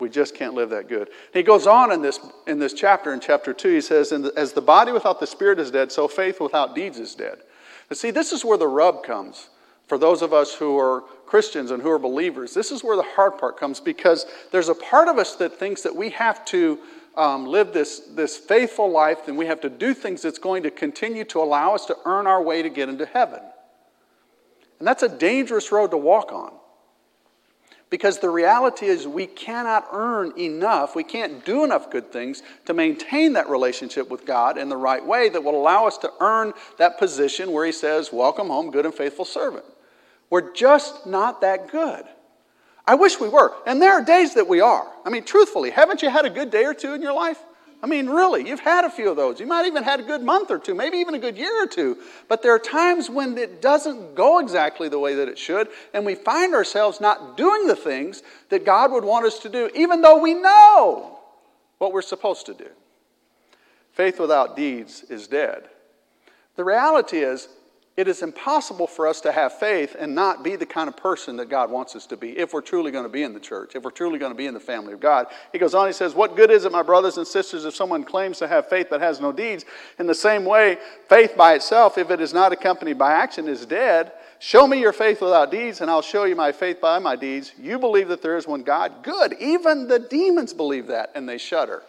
We 0.00 0.08
just 0.08 0.34
can't 0.34 0.54
live 0.54 0.70
that 0.70 0.88
good. 0.88 1.10
He 1.34 1.42
goes 1.42 1.66
on 1.66 1.92
in 1.92 2.00
this, 2.00 2.18
in 2.46 2.58
this 2.58 2.72
chapter, 2.72 3.12
in 3.12 3.20
chapter 3.20 3.52
2, 3.52 3.68
he 3.68 3.80
says, 3.82 4.12
As 4.12 4.54
the 4.54 4.62
body 4.62 4.92
without 4.92 5.20
the 5.20 5.26
spirit 5.26 5.58
is 5.58 5.70
dead, 5.70 5.92
so 5.92 6.08
faith 6.08 6.40
without 6.40 6.74
deeds 6.74 6.98
is 6.98 7.14
dead. 7.14 7.40
But 7.94 8.00
see, 8.00 8.10
this 8.10 8.32
is 8.32 8.44
where 8.44 8.58
the 8.58 8.66
rub 8.66 9.04
comes 9.04 9.50
for 9.86 9.98
those 9.98 10.20
of 10.20 10.32
us 10.32 10.52
who 10.52 10.76
are 10.80 11.02
Christians 11.26 11.70
and 11.70 11.80
who 11.80 11.88
are 11.90 11.98
believers. 12.00 12.52
This 12.52 12.72
is 12.72 12.82
where 12.82 12.96
the 12.96 13.04
hard 13.04 13.38
part 13.38 13.56
comes 13.56 13.78
because 13.78 14.26
there's 14.50 14.68
a 14.68 14.74
part 14.74 15.06
of 15.06 15.16
us 15.16 15.36
that 15.36 15.60
thinks 15.60 15.82
that 15.82 15.94
we 15.94 16.10
have 16.10 16.44
to 16.46 16.80
um, 17.16 17.46
live 17.46 17.72
this, 17.72 18.00
this 18.00 18.36
faithful 18.36 18.90
life 18.90 19.28
and 19.28 19.38
we 19.38 19.46
have 19.46 19.60
to 19.60 19.70
do 19.70 19.94
things 19.94 20.22
that's 20.22 20.40
going 20.40 20.64
to 20.64 20.72
continue 20.72 21.22
to 21.26 21.40
allow 21.40 21.72
us 21.72 21.86
to 21.86 21.96
earn 22.04 22.26
our 22.26 22.42
way 22.42 22.62
to 22.62 22.68
get 22.68 22.88
into 22.88 23.06
heaven. 23.06 23.38
And 24.80 24.88
that's 24.88 25.04
a 25.04 25.08
dangerous 25.08 25.70
road 25.70 25.92
to 25.92 25.96
walk 25.96 26.32
on. 26.32 26.52
Because 27.94 28.18
the 28.18 28.28
reality 28.28 28.86
is, 28.86 29.06
we 29.06 29.24
cannot 29.24 29.86
earn 29.92 30.32
enough, 30.36 30.96
we 30.96 31.04
can't 31.04 31.44
do 31.44 31.62
enough 31.62 31.92
good 31.92 32.10
things 32.10 32.42
to 32.64 32.74
maintain 32.74 33.34
that 33.34 33.48
relationship 33.48 34.10
with 34.10 34.26
God 34.26 34.58
in 34.58 34.68
the 34.68 34.76
right 34.76 35.06
way 35.06 35.28
that 35.28 35.44
will 35.44 35.54
allow 35.54 35.86
us 35.86 35.96
to 35.98 36.12
earn 36.18 36.54
that 36.78 36.98
position 36.98 37.52
where 37.52 37.64
He 37.64 37.70
says, 37.70 38.12
Welcome 38.12 38.48
home, 38.48 38.72
good 38.72 38.84
and 38.84 38.92
faithful 38.92 39.24
servant. 39.24 39.64
We're 40.28 40.52
just 40.54 41.06
not 41.06 41.40
that 41.42 41.70
good. 41.70 42.04
I 42.84 42.96
wish 42.96 43.20
we 43.20 43.28
were. 43.28 43.54
And 43.64 43.80
there 43.80 43.92
are 43.92 44.04
days 44.04 44.34
that 44.34 44.48
we 44.48 44.60
are. 44.60 44.90
I 45.04 45.10
mean, 45.10 45.22
truthfully, 45.22 45.70
haven't 45.70 46.02
you 46.02 46.10
had 46.10 46.24
a 46.24 46.30
good 46.30 46.50
day 46.50 46.64
or 46.64 46.74
two 46.74 46.94
in 46.94 47.00
your 47.00 47.14
life? 47.14 47.38
I 47.84 47.86
mean, 47.86 48.08
really, 48.08 48.48
you've 48.48 48.60
had 48.60 48.86
a 48.86 48.90
few 48.90 49.10
of 49.10 49.16
those. 49.16 49.38
You 49.38 49.46
might 49.46 49.66
even 49.66 49.82
had 49.82 50.00
a 50.00 50.04
good 50.04 50.22
month 50.22 50.50
or 50.50 50.58
two, 50.58 50.74
maybe 50.74 50.96
even 50.96 51.14
a 51.14 51.18
good 51.18 51.36
year 51.36 51.62
or 51.62 51.66
two. 51.66 51.98
But 52.30 52.42
there 52.42 52.54
are 52.54 52.58
times 52.58 53.10
when 53.10 53.36
it 53.36 53.60
doesn't 53.60 54.14
go 54.14 54.38
exactly 54.38 54.88
the 54.88 54.98
way 54.98 55.14
that 55.16 55.28
it 55.28 55.36
should, 55.36 55.68
and 55.92 56.06
we 56.06 56.14
find 56.14 56.54
ourselves 56.54 56.98
not 56.98 57.36
doing 57.36 57.66
the 57.66 57.76
things 57.76 58.22
that 58.48 58.64
God 58.64 58.90
would 58.90 59.04
want 59.04 59.26
us 59.26 59.38
to 59.40 59.50
do, 59.50 59.68
even 59.74 60.00
though 60.00 60.16
we 60.16 60.32
know 60.32 61.18
what 61.76 61.92
we're 61.92 62.00
supposed 62.00 62.46
to 62.46 62.54
do. 62.54 62.70
Faith 63.92 64.18
without 64.18 64.56
deeds 64.56 65.04
is 65.10 65.26
dead. 65.26 65.64
The 66.56 66.64
reality 66.64 67.18
is, 67.18 67.48
it 67.96 68.08
is 68.08 68.22
impossible 68.22 68.88
for 68.88 69.06
us 69.06 69.20
to 69.20 69.30
have 69.30 69.52
faith 69.52 69.94
and 69.96 70.16
not 70.16 70.42
be 70.42 70.56
the 70.56 70.66
kind 70.66 70.88
of 70.88 70.96
person 70.96 71.36
that 71.36 71.48
God 71.48 71.70
wants 71.70 71.94
us 71.94 72.06
to 72.06 72.16
be 72.16 72.36
if 72.36 72.52
we're 72.52 72.60
truly 72.60 72.90
going 72.90 73.04
to 73.04 73.08
be 73.08 73.22
in 73.22 73.32
the 73.32 73.38
church, 73.38 73.76
if 73.76 73.84
we're 73.84 73.92
truly 73.92 74.18
going 74.18 74.32
to 74.32 74.36
be 74.36 74.46
in 74.46 74.54
the 74.54 74.58
family 74.58 74.92
of 74.92 74.98
God. 74.98 75.28
He 75.52 75.58
goes 75.58 75.76
on, 75.76 75.86
he 75.86 75.92
says, 75.92 76.12
What 76.12 76.34
good 76.34 76.50
is 76.50 76.64
it, 76.64 76.72
my 76.72 76.82
brothers 76.82 77.18
and 77.18 77.26
sisters, 77.26 77.64
if 77.64 77.76
someone 77.76 78.02
claims 78.02 78.38
to 78.38 78.48
have 78.48 78.68
faith 78.68 78.88
but 78.90 79.00
has 79.00 79.20
no 79.20 79.30
deeds? 79.30 79.64
In 80.00 80.08
the 80.08 80.14
same 80.14 80.44
way, 80.44 80.78
faith 81.08 81.36
by 81.36 81.54
itself, 81.54 81.96
if 81.96 82.10
it 82.10 82.20
is 82.20 82.34
not 82.34 82.52
accompanied 82.52 82.98
by 82.98 83.12
action, 83.12 83.46
is 83.46 83.64
dead. 83.64 84.10
Show 84.40 84.66
me 84.66 84.80
your 84.80 84.92
faith 84.92 85.20
without 85.20 85.52
deeds, 85.52 85.80
and 85.80 85.88
I'll 85.88 86.02
show 86.02 86.24
you 86.24 86.34
my 86.34 86.50
faith 86.50 86.80
by 86.80 86.98
my 86.98 87.14
deeds. 87.14 87.52
You 87.56 87.78
believe 87.78 88.08
that 88.08 88.22
there 88.22 88.36
is 88.36 88.48
one 88.48 88.64
God. 88.64 89.04
Good. 89.04 89.34
Even 89.38 89.86
the 89.86 90.00
demons 90.00 90.52
believe 90.52 90.88
that, 90.88 91.12
and 91.14 91.28
they 91.28 91.38
shudder. 91.38 91.84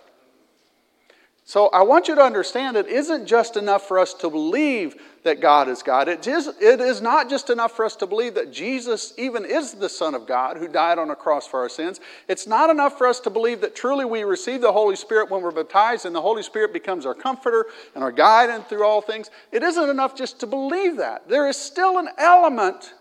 So 1.48 1.68
I 1.68 1.84
want 1.84 2.08
you 2.08 2.16
to 2.16 2.24
understand 2.24 2.75
it 2.75 2.88
isn't 2.88 3.28
just 3.28 3.56
enough 3.56 3.88
for 3.88 4.00
us 4.00 4.16
to 4.16 4.32
believe 4.32 4.96
that 5.22 5.42
God 5.42 5.70
is 5.70 5.84
God. 5.84 6.08
It 6.08 6.25
is, 6.25 6.48
it 6.60 6.82
is 6.82 7.02
not 7.02 7.30
just 7.30 7.52
enough 7.52 7.74
for 7.74 7.86
us 7.86 7.96
to 7.98 8.08
believe 8.08 8.34
that 8.34 8.52
Jesus 8.52 9.14
even 9.16 9.46
is 9.46 9.74
the 9.74 9.88
Son 9.88 10.16
of 10.16 10.25
God 10.25 10.58
who 10.58 10.68
died 10.68 10.98
on 10.98 11.12
a 11.12 11.16
cross 11.16 11.46
for 11.46 11.60
our 11.60 11.70
sins. 11.70 12.00
It's 12.28 12.48
not 12.48 12.72
enough 12.72 12.98
for 12.98 13.06
us 13.06 13.20
to 13.22 13.30
believe 13.30 13.62
that 13.62 13.75
truly 13.75 14.06
we 14.06 14.24
receive 14.24 14.60
the 14.60 14.72
Holy 14.72 14.96
Spirit 14.96 15.30
when 15.30 15.44
we're 15.44 15.52
baptized 15.52 16.08
and 16.08 16.16
the 16.16 16.22
Holy 16.22 16.42
Spirit 16.42 16.74
becomes 16.74 17.06
our 17.06 17.14
comforter 17.14 17.68
and 17.94 18.04
our 18.04 18.12
guide 18.12 18.50
and 18.50 18.66
through 18.66 18.84
all 18.84 19.02
things. 19.02 19.30
It 19.52 19.62
isn't 19.62 19.90
enough 19.90 20.16
just 20.16 20.40
to 20.40 20.48
believe 20.48 20.98
that. 20.98 21.30
There 21.30 21.48
is 21.48 21.58
still 21.58 22.00
an 22.00 22.10
element 22.18 22.96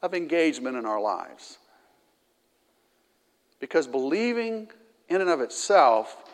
of 0.00 0.14
engagement 0.14 0.76
in 0.76 0.86
our 0.86 1.00
lives. 1.00 1.58
Because 3.58 3.88
believing 3.88 4.68
in 5.08 5.20
and 5.20 5.30
of 5.30 5.40
itself 5.40 6.27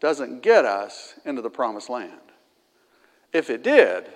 doesn't 0.00 0.42
get 0.42 0.64
us 0.64 1.14
into 1.24 1.42
the 1.42 1.50
promised 1.50 1.90
land. 1.90 2.12
If 3.32 3.50
it 3.50 3.62
did, 3.62 4.06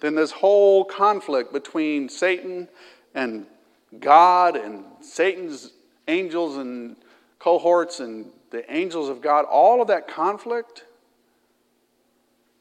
then 0.00 0.14
this 0.14 0.30
whole 0.30 0.84
conflict 0.84 1.52
between 1.52 2.08
Satan 2.08 2.68
and 3.14 3.46
God 4.00 4.56
and 4.56 4.84
Satan's 5.00 5.72
angels 6.08 6.56
and 6.56 6.96
cohorts 7.38 8.00
and 8.00 8.26
the 8.50 8.70
angels 8.72 9.08
of 9.08 9.20
God, 9.20 9.44
all 9.46 9.80
of 9.80 9.88
that 9.88 10.06
conflict 10.06 10.84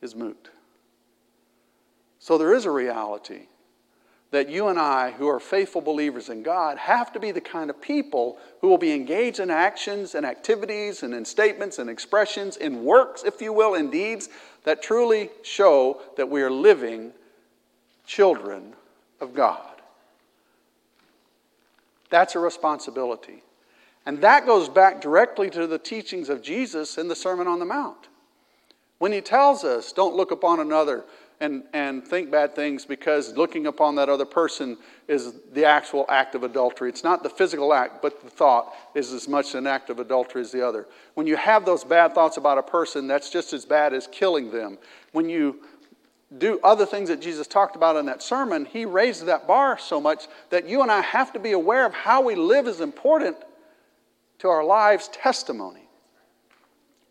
is 0.01 0.15
moot. 0.15 0.49
So 2.19 2.37
there 2.37 2.53
is 2.53 2.65
a 2.65 2.71
reality 2.71 3.47
that 4.33 4.49
you 4.49 4.67
and 4.67 4.79
I, 4.79 5.11
who 5.11 5.27
are 5.27 5.39
faithful 5.39 5.79
believers 5.79 6.27
in 6.27 6.41
God, 6.41 6.79
have 6.79 7.13
to 7.13 7.19
be 7.19 7.31
the 7.31 7.39
kind 7.39 7.69
of 7.69 7.79
people 7.79 8.39
who 8.61 8.67
will 8.67 8.79
be 8.79 8.91
engaged 8.91 9.39
in 9.39 9.51
actions 9.51 10.15
and 10.15 10.25
activities 10.25 11.03
and 11.03 11.13
in 11.13 11.23
statements 11.23 11.77
and 11.77 11.87
expressions, 11.87 12.57
in 12.57 12.83
works, 12.83 13.23
if 13.23 13.41
you 13.41 13.53
will, 13.53 13.75
in 13.75 13.91
deeds 13.91 14.29
that 14.63 14.81
truly 14.81 15.29
show 15.43 16.01
that 16.17 16.29
we 16.29 16.41
are 16.41 16.49
living 16.49 17.11
children 18.07 18.73
of 19.21 19.35
God. 19.35 19.69
That's 22.09 22.33
a 22.33 22.39
responsibility. 22.39 23.43
And 24.05 24.19
that 24.21 24.47
goes 24.47 24.67
back 24.67 24.99
directly 24.99 25.51
to 25.51 25.67
the 25.67 25.77
teachings 25.77 26.29
of 26.29 26.41
Jesus 26.41 26.97
in 26.97 27.07
the 27.07 27.15
Sermon 27.15 27.47
on 27.47 27.59
the 27.59 27.65
Mount. 27.65 28.07
When 28.97 29.11
he 29.11 29.21
tells 29.21 29.63
us, 29.63 29.91
don't 29.91 30.15
look 30.15 30.31
upon 30.31 30.59
another 30.59 31.05
and, 31.39 31.63
and 31.73 32.07
think 32.07 32.31
bad 32.31 32.55
things 32.55 32.85
because 32.85 33.35
looking 33.35 33.67
upon 33.67 33.95
that 33.95 34.09
other 34.09 34.25
person 34.25 34.77
is 35.07 35.33
the 35.53 35.65
actual 35.65 36.05
act 36.09 36.35
of 36.35 36.43
adultery. 36.43 36.89
It's 36.89 37.03
not 37.03 37.23
the 37.23 37.29
physical 37.29 37.73
act, 37.73 38.01
but 38.01 38.23
the 38.23 38.29
thought 38.29 38.73
is 38.95 39.11
as 39.11 39.27
much 39.27 39.55
an 39.55 39.67
act 39.67 39.89
of 39.89 39.99
adultery 39.99 40.41
as 40.41 40.51
the 40.51 40.65
other. 40.65 40.87
When 41.15 41.27
you 41.27 41.35
have 41.35 41.65
those 41.65 41.83
bad 41.83 42.13
thoughts 42.13 42.37
about 42.37 42.57
a 42.57 42.63
person, 42.63 43.07
that's 43.07 43.29
just 43.29 43.53
as 43.53 43.65
bad 43.65 43.93
as 43.93 44.07
killing 44.07 44.51
them. 44.51 44.77
When 45.11 45.29
you 45.29 45.59
do 46.37 46.59
other 46.63 46.85
things 46.85 47.09
that 47.09 47.21
Jesus 47.21 47.47
talked 47.47 47.75
about 47.75 47.95
in 47.95 48.05
that 48.07 48.23
sermon, 48.23 48.65
he 48.65 48.85
raised 48.85 49.25
that 49.25 49.47
bar 49.47 49.77
so 49.77 49.99
much 49.99 50.27
that 50.49 50.67
you 50.67 50.81
and 50.81 50.91
I 50.91 51.01
have 51.01 51.33
to 51.33 51.39
be 51.39 51.51
aware 51.51 51.85
of 51.85 51.93
how 51.93 52.21
we 52.21 52.35
live 52.35 52.67
is 52.67 52.81
important 52.81 53.37
to 54.39 54.47
our 54.47 54.63
lives' 54.63 55.09
testimony. 55.09 55.82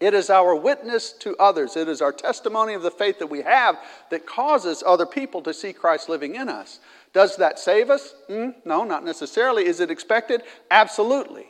It 0.03 0.15
is 0.15 0.31
our 0.31 0.57
witness 0.57 1.13
to 1.21 1.37
others. 1.37 1.77
It 1.77 1.89
is 1.89 2.03
our 2.03 2.11
testimony 2.11 2.75
of 2.75 2.83
the 2.83 2.91
faith 2.91 3.21
that 3.21 3.29
we 3.29 3.43
have 3.43 3.79
that 4.11 4.27
causes 4.27 4.83
other 4.85 5.07
people 5.07 5.41
to 5.43 5.55
see 5.55 5.73
Christ 5.73 6.09
living 6.09 6.35
in 6.35 6.49
us. 6.49 6.81
Does 7.13 7.37
that 7.37 7.57
save 7.61 7.89
us? 7.89 8.13
Mm, 8.29 8.57
no, 8.65 8.83
not 8.83 9.05
necessarily. 9.05 9.65
Is 9.65 9.79
it 9.79 9.93
expected? 9.93 10.43
Absolutely. 10.73 11.47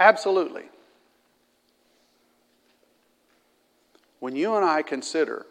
Absolutely. 0.00 0.70
When 4.20 4.34
you 4.34 4.56
and 4.56 4.64
I 4.64 4.80
consider 4.80 5.44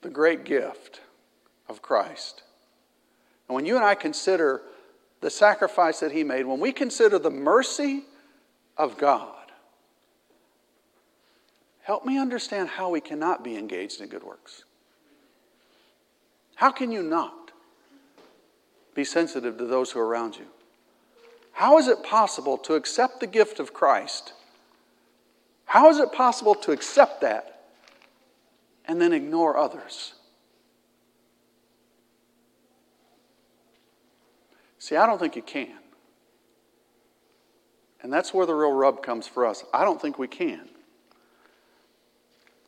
the 0.00 0.08
great 0.08 0.46
gift 0.46 1.02
of 1.68 1.82
Christ, 1.82 2.42
and 3.48 3.54
when 3.54 3.66
you 3.66 3.76
and 3.76 3.84
I 3.84 3.96
consider 3.96 4.62
the 5.20 5.28
sacrifice 5.28 6.00
that 6.00 6.12
He 6.12 6.24
made, 6.24 6.46
when 6.46 6.58
we 6.58 6.72
consider 6.72 7.18
the 7.18 7.30
mercy 7.30 8.04
of 8.78 8.96
God, 8.96 9.34
Help 11.88 12.04
me 12.04 12.18
understand 12.18 12.68
how 12.68 12.90
we 12.90 13.00
cannot 13.00 13.42
be 13.42 13.56
engaged 13.56 14.02
in 14.02 14.10
good 14.10 14.22
works. 14.22 14.64
How 16.54 16.70
can 16.70 16.92
you 16.92 17.02
not 17.02 17.50
be 18.94 19.04
sensitive 19.04 19.56
to 19.56 19.64
those 19.64 19.90
who 19.90 20.00
are 20.00 20.06
around 20.06 20.36
you? 20.36 20.44
How 21.52 21.78
is 21.78 21.88
it 21.88 22.02
possible 22.02 22.58
to 22.58 22.74
accept 22.74 23.20
the 23.20 23.26
gift 23.26 23.58
of 23.58 23.72
Christ? 23.72 24.34
How 25.64 25.88
is 25.88 25.98
it 25.98 26.12
possible 26.12 26.54
to 26.56 26.72
accept 26.72 27.22
that 27.22 27.70
and 28.84 29.00
then 29.00 29.14
ignore 29.14 29.56
others? 29.56 30.12
See, 34.78 34.94
I 34.94 35.06
don't 35.06 35.18
think 35.18 35.36
you 35.36 35.42
can. 35.42 35.78
And 38.02 38.12
that's 38.12 38.34
where 38.34 38.44
the 38.44 38.54
real 38.54 38.72
rub 38.72 39.02
comes 39.02 39.26
for 39.26 39.46
us. 39.46 39.64
I 39.72 39.86
don't 39.86 40.02
think 40.02 40.18
we 40.18 40.28
can. 40.28 40.68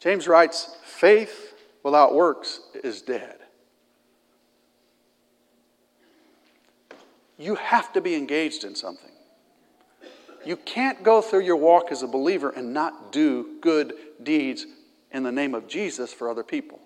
James 0.01 0.27
writes, 0.27 0.77
faith 0.83 1.55
without 1.83 2.15
works 2.15 2.61
is 2.83 3.03
dead. 3.03 3.37
You 7.39 7.55
have 7.55 7.93
to 7.93 8.01
be 8.01 8.15
engaged 8.15 8.65
in 8.65 8.75
something. 8.75 9.11
You 10.45 10.57
can't 10.57 11.03
go 11.03 11.21
through 11.21 11.41
your 11.41 11.57
walk 11.57 11.93
as 11.93 12.03
a 12.03 12.07
believer 12.07 12.51
and 12.51 12.73
not 12.73 13.13
do 13.13 13.57
good 13.61 13.93
deeds 14.23 14.67
in 15.13 15.23
the 15.23 15.33
name 15.33 15.55
of 15.55 15.69
Jesus 15.69 16.13
for 16.13 16.31
other 16.31 16.43
people. 16.43 16.81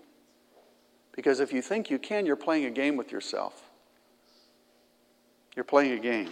Because 1.12 1.38
if 1.38 1.52
you 1.52 1.62
think 1.62 1.90
you 1.90 1.98
can, 1.98 2.26
you're 2.26 2.34
playing 2.34 2.64
a 2.64 2.70
game 2.70 2.96
with 2.96 3.12
yourself. 3.12 3.70
You're 5.54 5.64
playing 5.64 5.92
a 5.92 6.00
game. 6.00 6.30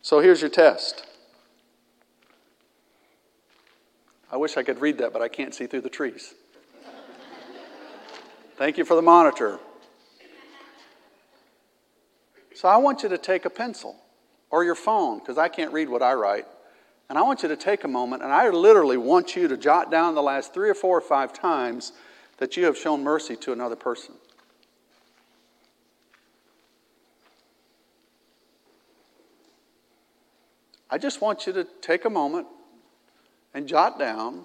So 0.00 0.20
here's 0.20 0.40
your 0.40 0.50
test 0.50 1.04
I 4.30 4.36
wish 4.36 4.56
I 4.56 4.62
could 4.62 4.80
read 4.80 4.98
that, 4.98 5.12
but 5.12 5.22
I 5.22 5.28
can't 5.28 5.54
see 5.54 5.66
through 5.66 5.80
the 5.80 5.88
trees. 5.88 6.34
Thank 8.56 8.76
you 8.76 8.84
for 8.84 8.94
the 8.94 9.02
monitor. 9.02 9.58
So 12.54 12.68
I 12.68 12.76
want 12.76 13.02
you 13.02 13.08
to 13.08 13.18
take 13.18 13.44
a 13.44 13.50
pencil 13.50 13.96
or 14.50 14.64
your 14.64 14.74
phone, 14.74 15.18
because 15.18 15.38
I 15.38 15.48
can't 15.48 15.72
read 15.72 15.88
what 15.88 16.02
I 16.02 16.14
write. 16.14 16.46
And 17.08 17.16
I 17.16 17.22
want 17.22 17.42
you 17.42 17.48
to 17.48 17.56
take 17.56 17.84
a 17.84 17.88
moment, 17.88 18.22
and 18.22 18.32
I 18.32 18.48
literally 18.50 18.96
want 18.96 19.36
you 19.36 19.48
to 19.48 19.56
jot 19.56 19.90
down 19.90 20.14
the 20.14 20.22
last 20.22 20.52
three 20.52 20.68
or 20.68 20.74
four 20.74 20.98
or 20.98 21.00
five 21.00 21.32
times 21.32 21.92
that 22.38 22.56
you 22.56 22.64
have 22.64 22.76
shown 22.76 23.02
mercy 23.02 23.36
to 23.36 23.52
another 23.52 23.76
person. 23.76 24.14
I 30.90 30.98
just 30.98 31.20
want 31.20 31.46
you 31.46 31.52
to 31.52 31.66
take 31.80 32.04
a 32.04 32.10
moment 32.10 32.46
and 33.54 33.66
jot 33.66 33.98
down 33.98 34.44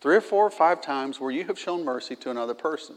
three 0.00 0.16
or 0.16 0.20
four 0.20 0.46
or 0.46 0.50
five 0.50 0.80
times 0.80 1.20
where 1.20 1.30
you 1.30 1.44
have 1.44 1.58
shown 1.58 1.84
mercy 1.84 2.16
to 2.16 2.30
another 2.30 2.54
person. 2.54 2.96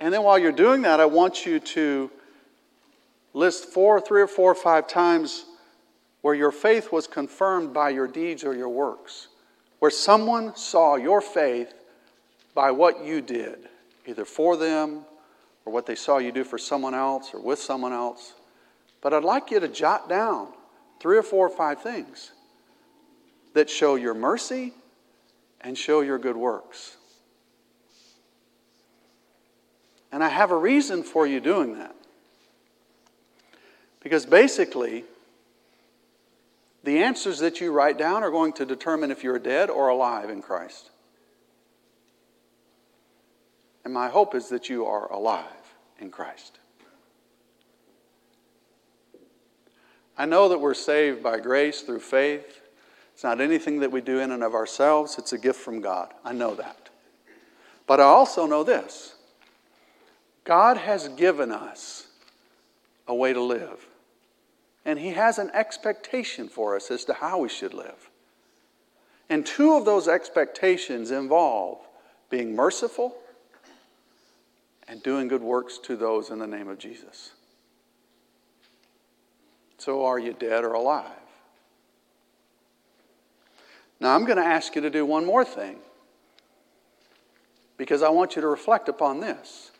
And 0.00 0.12
then 0.12 0.22
while 0.22 0.38
you're 0.38 0.52
doing 0.52 0.82
that, 0.82 1.00
I 1.00 1.06
want 1.06 1.46
you 1.46 1.60
to 1.60 2.10
list 3.34 3.66
four, 3.66 4.00
three 4.00 4.22
or 4.22 4.26
four 4.26 4.50
or 4.50 4.54
five 4.54 4.86
times 4.88 5.44
where 6.22 6.34
your 6.34 6.52
faith 6.52 6.92
was 6.92 7.06
confirmed 7.06 7.72
by 7.72 7.90
your 7.90 8.06
deeds 8.06 8.44
or 8.44 8.54
your 8.54 8.68
works, 8.68 9.28
where 9.78 9.90
someone 9.90 10.54
saw 10.56 10.96
your 10.96 11.20
faith 11.20 11.72
by 12.54 12.70
what 12.70 13.04
you 13.04 13.20
did, 13.20 13.68
either 14.06 14.24
for 14.24 14.56
them 14.56 15.04
or 15.64 15.72
what 15.72 15.86
they 15.86 15.94
saw 15.94 16.18
you 16.18 16.32
do 16.32 16.44
for 16.44 16.58
someone 16.58 16.94
else 16.94 17.32
or 17.32 17.40
with 17.40 17.58
someone 17.58 17.92
else. 17.92 18.34
But 19.00 19.14
I'd 19.14 19.24
like 19.24 19.50
you 19.50 19.60
to 19.60 19.68
jot 19.68 20.08
down 20.08 20.48
three 21.00 21.16
or 21.16 21.22
four 21.22 21.46
or 21.46 21.56
five 21.56 21.80
things 21.82 22.32
that 23.58 23.68
show 23.68 23.96
your 23.96 24.14
mercy 24.14 24.72
and 25.60 25.76
show 25.76 26.00
your 26.00 26.16
good 26.16 26.36
works. 26.36 26.96
And 30.12 30.22
I 30.22 30.28
have 30.28 30.52
a 30.52 30.56
reason 30.56 31.02
for 31.02 31.26
you 31.26 31.40
doing 31.40 31.76
that. 31.76 31.94
Because 34.00 34.24
basically, 34.24 35.04
the 36.84 36.98
answers 36.98 37.40
that 37.40 37.60
you 37.60 37.72
write 37.72 37.98
down 37.98 38.22
are 38.22 38.30
going 38.30 38.52
to 38.54 38.64
determine 38.64 39.10
if 39.10 39.24
you're 39.24 39.40
dead 39.40 39.70
or 39.70 39.88
alive 39.88 40.30
in 40.30 40.40
Christ. 40.40 40.90
And 43.84 43.92
my 43.92 44.08
hope 44.08 44.36
is 44.36 44.48
that 44.50 44.68
you 44.68 44.86
are 44.86 45.10
alive 45.10 45.74
in 45.98 46.10
Christ. 46.10 46.60
I 50.16 50.26
know 50.26 50.48
that 50.48 50.60
we're 50.60 50.74
saved 50.74 51.24
by 51.24 51.40
grace 51.40 51.82
through 51.82 52.00
faith. 52.00 52.57
It's 53.18 53.24
not 53.24 53.40
anything 53.40 53.80
that 53.80 53.90
we 53.90 54.00
do 54.00 54.20
in 54.20 54.30
and 54.30 54.44
of 54.44 54.54
ourselves, 54.54 55.18
it's 55.18 55.32
a 55.32 55.38
gift 55.38 55.58
from 55.58 55.80
God. 55.80 56.14
I 56.24 56.32
know 56.32 56.54
that. 56.54 56.88
But 57.84 57.98
I 57.98 58.04
also 58.04 58.46
know 58.46 58.62
this 58.62 59.16
God 60.44 60.76
has 60.76 61.08
given 61.08 61.50
us 61.50 62.06
a 63.08 63.14
way 63.16 63.32
to 63.32 63.42
live, 63.42 63.88
and 64.84 65.00
He 65.00 65.08
has 65.08 65.40
an 65.40 65.50
expectation 65.52 66.48
for 66.48 66.76
us 66.76 66.92
as 66.92 67.04
to 67.06 67.12
how 67.12 67.40
we 67.40 67.48
should 67.48 67.74
live. 67.74 68.08
And 69.28 69.44
two 69.44 69.74
of 69.74 69.84
those 69.84 70.06
expectations 70.06 71.10
involve 71.10 71.78
being 72.30 72.54
merciful 72.54 73.16
and 74.86 75.02
doing 75.02 75.26
good 75.26 75.42
works 75.42 75.78
to 75.78 75.96
those 75.96 76.30
in 76.30 76.38
the 76.38 76.46
name 76.46 76.68
of 76.68 76.78
Jesus. 76.78 77.32
So, 79.78 80.04
are 80.04 80.20
you 80.20 80.34
dead 80.34 80.62
or 80.62 80.74
alive? 80.74 81.27
Now, 84.00 84.14
I'm 84.14 84.24
going 84.24 84.38
to 84.38 84.44
ask 84.44 84.74
you 84.74 84.82
to 84.82 84.90
do 84.90 85.04
one 85.04 85.24
more 85.24 85.44
thing 85.44 85.76
because 87.76 88.02
I 88.02 88.08
want 88.10 88.36
you 88.36 88.42
to 88.42 88.48
reflect 88.48 88.88
upon 88.88 89.20
this. 89.20 89.70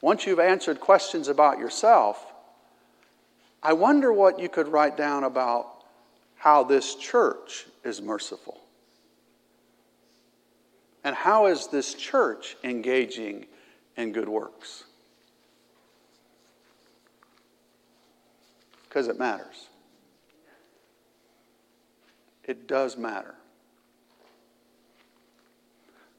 Once 0.00 0.26
you've 0.26 0.38
answered 0.38 0.80
questions 0.80 1.28
about 1.28 1.58
yourself, 1.58 2.24
I 3.62 3.72
wonder 3.72 4.12
what 4.12 4.38
you 4.38 4.48
could 4.48 4.68
write 4.68 4.96
down 4.96 5.24
about 5.24 5.82
how 6.36 6.62
this 6.62 6.94
church 6.94 7.66
is 7.84 8.00
merciful. 8.00 8.60
And 11.02 11.16
how 11.16 11.46
is 11.46 11.66
this 11.66 11.94
church 11.94 12.56
engaging 12.62 13.46
in 13.98 14.12
good 14.12 14.28
works. 14.28 14.84
Because 18.88 19.08
it 19.08 19.18
matters. 19.18 19.68
It 22.44 22.66
does 22.66 22.96
matter. 22.96 23.34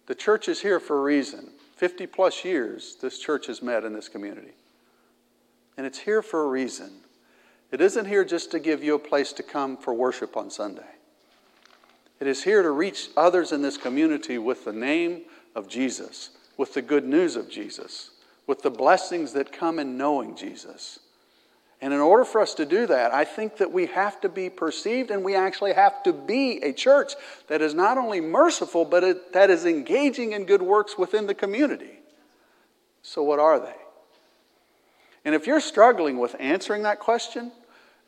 The 0.10 0.16
church 0.16 0.50
is 0.50 0.60
here 0.60 0.82
for 0.82 0.98
a 0.98 1.02
reason. 1.02 1.52
50 1.78 2.08
plus 2.08 2.44
years, 2.44 2.98
this 3.02 3.20
church 3.20 3.46
has 3.46 3.62
met 3.62 3.86
in 3.86 3.94
this 3.94 4.10
community. 4.10 4.52
And 5.78 5.86
it's 5.86 6.00
here 6.00 6.22
for 6.22 6.44
a 6.44 6.48
reason. 6.48 6.90
It 7.72 7.80
isn't 7.80 8.08
here 8.08 8.26
just 8.26 8.52
to 8.52 8.60
give 8.60 8.84
you 8.84 8.96
a 8.96 9.00
place 9.00 9.32
to 9.34 9.44
come 9.44 9.78
for 9.78 9.94
worship 9.94 10.36
on 10.36 10.50
Sunday. 10.50 10.82
It 12.20 12.28
is 12.28 12.44
here 12.44 12.62
to 12.62 12.72
reach 12.72 13.08
others 13.16 13.54
in 13.54 13.62
this 13.62 13.78
community 13.78 14.38
with 14.38 14.66
the 14.66 14.74
name 14.74 15.22
of 15.56 15.70
Jesus 15.70 16.32
with 16.60 16.74
the 16.74 16.82
good 16.82 17.06
news 17.06 17.38
of 17.38 17.50
Jesus, 17.50 18.12
with 18.46 18.62
the 18.64 18.70
blessings 18.70 19.32
that 19.32 19.50
come 19.50 19.80
in 19.80 19.98
knowing 19.98 20.36
Jesus. 20.36 21.00
And 21.82 21.94
in 21.94 22.00
order 22.00 22.26
for 22.26 22.42
us 22.42 22.54
to 22.56 22.66
do 22.66 22.86
that, 22.88 23.14
I 23.14 23.24
think 23.24 23.58
that 23.58 23.72
we 23.72 23.86
have 23.88 24.20
to 24.22 24.30
be 24.30 24.50
perceived 24.50 25.12
and 25.12 25.24
we 25.24 25.36
actually 25.36 25.74
have 25.74 26.04
to 26.04 26.12
be 26.12 26.58
a 26.62 26.74
church 26.74 27.14
that 27.48 27.62
is 27.62 27.74
not 27.74 27.98
only 27.98 28.20
merciful, 28.20 28.84
but 28.84 29.04
it, 29.04 29.34
that 29.34 29.50
is 29.50 29.66
engaging 29.66 30.34
in 30.34 30.46
good 30.46 30.62
works 30.62 30.98
within 30.98 31.26
the 31.26 31.34
community. 31.34 32.00
So, 33.02 33.24
what 33.24 33.40
are 33.40 33.60
they? 33.60 33.76
And 35.24 35.34
if 35.34 35.48
you're 35.48 35.62
struggling 35.62 36.18
with 36.18 36.36
answering 36.38 36.84
that 36.84 37.00
question 37.00 37.52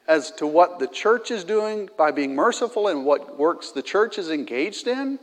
as 0.06 0.32
to 0.32 0.48
what 0.48 0.80
the 0.80 0.88
church 0.88 1.32
is 1.32 1.46
doing 1.46 1.90
by 1.98 2.12
being 2.12 2.36
merciful 2.36 2.90
and 2.90 3.06
what 3.06 3.38
works 3.40 3.72
the 3.72 3.82
church 3.82 4.18
is 4.18 4.30
engaged 4.30 4.88
in, 4.88 5.18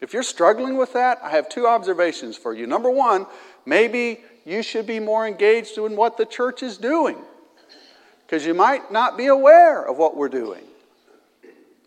if 0.00 0.12
you're 0.12 0.24
struggling 0.24 0.76
with 0.76 0.92
that, 0.94 1.20
I 1.22 1.30
have 1.30 1.48
two 1.48 1.68
observations 1.68 2.36
for 2.36 2.52
you. 2.52 2.66
Number 2.66 2.90
one, 2.90 3.26
maybe 3.64 4.22
you 4.44 4.62
should 4.62 4.86
be 4.86 4.98
more 4.98 5.28
engaged 5.28 5.78
in 5.78 5.94
what 5.94 6.16
the 6.16 6.26
church 6.26 6.64
is 6.64 6.76
doing 6.76 7.16
because 8.30 8.46
you 8.46 8.54
might 8.54 8.92
not 8.92 9.18
be 9.18 9.26
aware 9.26 9.82
of 9.82 9.98
what 9.98 10.16
we're 10.16 10.28
doing. 10.28 10.62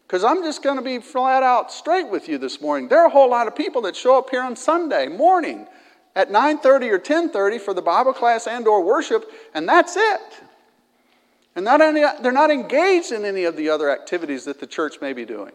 Because 0.06 0.26
I'm 0.26 0.44
just 0.44 0.62
going 0.62 0.76
to 0.76 0.84
be 0.84 1.00
flat 1.00 1.42
out 1.42 1.72
straight 1.72 2.10
with 2.10 2.28
you 2.28 2.38
this 2.38 2.60
morning. 2.60 2.90
There 2.90 3.00
are 3.00 3.08
a 3.08 3.10
whole 3.10 3.30
lot 3.30 3.48
of 3.48 3.56
people 3.56 3.84
that 3.84 3.96
show 3.96 4.18
up 4.18 4.30
here 4.30 4.42
on 4.42 4.58
Sunday 4.58 5.08
morning 5.08 5.68
at 6.18 6.32
9:30 6.32 6.90
or 6.90 7.00
10:30 7.00 7.62
for 7.62 7.74
the 7.74 7.82
Bible 7.82 8.12
class 8.12 8.46
and 8.46 8.68
or 8.68 8.84
worship, 8.84 9.32
and 9.54 9.70
that's 9.70 9.96
it. 9.96 10.42
And 11.56 11.64
not 11.64 11.80
any, 11.80 12.04
they're 12.22 12.34
not 12.34 12.52
engaged 12.52 13.14
in 13.14 13.24
any 13.24 13.46
of 13.46 13.56
the 13.56 13.70
other 13.70 13.90
activities 13.90 14.44
that 14.44 14.60
the 14.60 14.68
church 14.68 15.00
may 15.00 15.14
be 15.14 15.24
doing. 15.24 15.54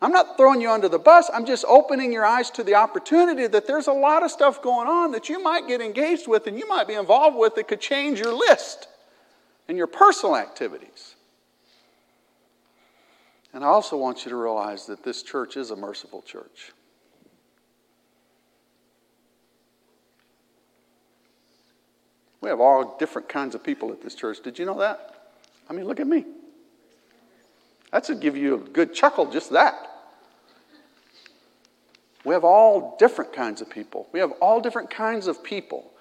I'm 0.00 0.12
not 0.12 0.36
throwing 0.36 0.60
you 0.60 0.70
under 0.70 0.88
the 0.88 1.00
bus. 1.00 1.28
I'm 1.34 1.44
just 1.44 1.64
opening 1.66 2.12
your 2.12 2.24
eyes 2.24 2.50
to 2.50 2.62
the 2.62 2.76
opportunity 2.76 3.48
that 3.48 3.66
there's 3.66 3.88
a 3.88 3.92
lot 3.92 4.22
of 4.22 4.30
stuff 4.30 4.62
going 4.62 4.86
on 4.86 5.10
that 5.10 5.28
you 5.28 5.42
might 5.42 5.66
get 5.66 5.80
engaged 5.80 6.28
with 6.28 6.46
and 6.46 6.56
you 6.56 6.68
might 6.68 6.86
be 6.86 6.94
involved 6.94 7.36
with 7.36 7.56
that 7.56 7.66
could 7.66 7.80
change 7.80 8.20
your 8.20 8.32
list 8.32 8.86
and 9.68 9.78
your 9.78 9.86
personal 9.86 10.36
activities. 10.36 11.14
And 13.52 13.64
I 13.64 13.68
also 13.68 13.96
want 13.96 14.24
you 14.24 14.30
to 14.30 14.36
realize 14.36 14.86
that 14.86 15.04
this 15.04 15.22
church 15.22 15.56
is 15.56 15.70
a 15.70 15.76
merciful 15.76 16.22
church. 16.22 16.72
We 22.40 22.50
have 22.50 22.60
all 22.60 22.96
different 22.98 23.28
kinds 23.28 23.54
of 23.54 23.64
people 23.64 23.90
at 23.92 24.02
this 24.02 24.14
church. 24.14 24.42
Did 24.42 24.58
you 24.58 24.66
know 24.66 24.78
that? 24.80 25.30
I 25.70 25.72
mean, 25.72 25.86
look 25.86 26.00
at 26.00 26.06
me. 26.06 26.26
That 27.90 28.04
should 28.04 28.20
give 28.20 28.36
you 28.36 28.56
a 28.56 28.58
good 28.58 28.92
chuckle, 28.92 29.30
just 29.30 29.50
that. 29.52 29.90
We 32.24 32.34
have 32.34 32.44
all 32.44 32.96
different 32.98 33.32
kinds 33.32 33.60
of 33.60 33.70
people. 33.70 34.08
We 34.12 34.18
have 34.18 34.32
all 34.40 34.60
different 34.60 34.90
kinds 34.90 35.26
of 35.26 35.44
people. 35.44 35.92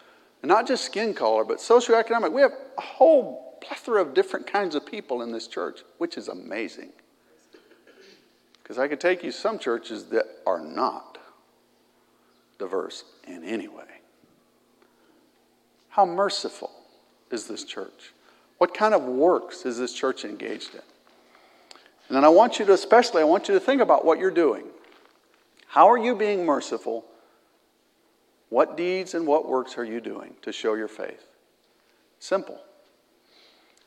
And 0.41 0.49
not 0.49 0.67
just 0.67 0.83
skin 0.83 1.13
color, 1.13 1.45
but 1.45 1.59
socioeconomic. 1.59 2.33
We 2.33 2.41
have 2.41 2.51
a 2.77 2.81
whole 2.81 3.52
plethora 3.63 4.01
of 4.01 4.13
different 4.13 4.45
kinds 4.45 4.75
of 4.75 4.85
people 4.85 5.21
in 5.21 5.31
this 5.31 5.47
church, 5.47 5.81
which 5.97 6.17
is 6.17 6.27
amazing. 6.27 6.89
Because 8.61 8.77
I 8.77 8.87
could 8.87 8.99
take 8.99 9.23
you 9.23 9.31
some 9.31 9.57
churches 9.59 10.05
that 10.05 10.25
are 10.45 10.59
not 10.59 11.17
diverse 12.59 13.03
in 13.27 13.43
any 13.43 13.67
way. 13.67 13.83
How 15.89 16.05
merciful 16.05 16.71
is 17.31 17.47
this 17.47 17.63
church? 17.63 18.13
What 18.57 18.73
kind 18.73 18.93
of 18.93 19.03
works 19.03 19.65
is 19.65 19.77
this 19.77 19.93
church 19.93 20.25
engaged 20.25 20.73
in? 20.73 20.81
And 22.07 22.17
then 22.17 22.23
I 22.23 22.29
want 22.29 22.59
you 22.59 22.65
to, 22.65 22.73
especially, 22.73 23.21
I 23.21 23.25
want 23.25 23.47
you 23.47 23.53
to 23.53 23.59
think 23.59 23.81
about 23.81 24.05
what 24.05 24.19
you're 24.19 24.31
doing. 24.31 24.65
How 25.67 25.89
are 25.89 25.97
you 25.97 26.15
being 26.15 26.45
merciful? 26.45 27.05
What 28.49 28.77
deeds 28.77 29.13
and 29.13 29.25
what 29.25 29.47
works 29.47 29.77
are 29.77 29.83
you 29.83 29.99
doing 29.99 30.35
to 30.43 30.51
show 30.51 30.75
your 30.75 30.87
faith? 30.87 31.25
Simple. 32.19 32.59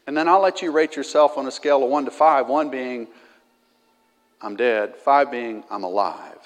And 0.07 0.17
then 0.17 0.29
I'll 0.29 0.41
let 0.41 0.63
you 0.63 0.71
rate 0.71 0.95
yourself 0.95 1.37
on 1.37 1.47
a 1.47 1.51
scale 1.51 1.83
of 1.83 1.91
one 1.91 2.05
to 2.05 2.11
five, 2.11 2.49
one 2.49 2.71
being, 2.71 3.09
I'm 4.41 4.57
dead, 4.57 4.97
five 4.97 5.31
being, 5.31 5.65
I'm 5.71 5.83
alive. 5.83 6.39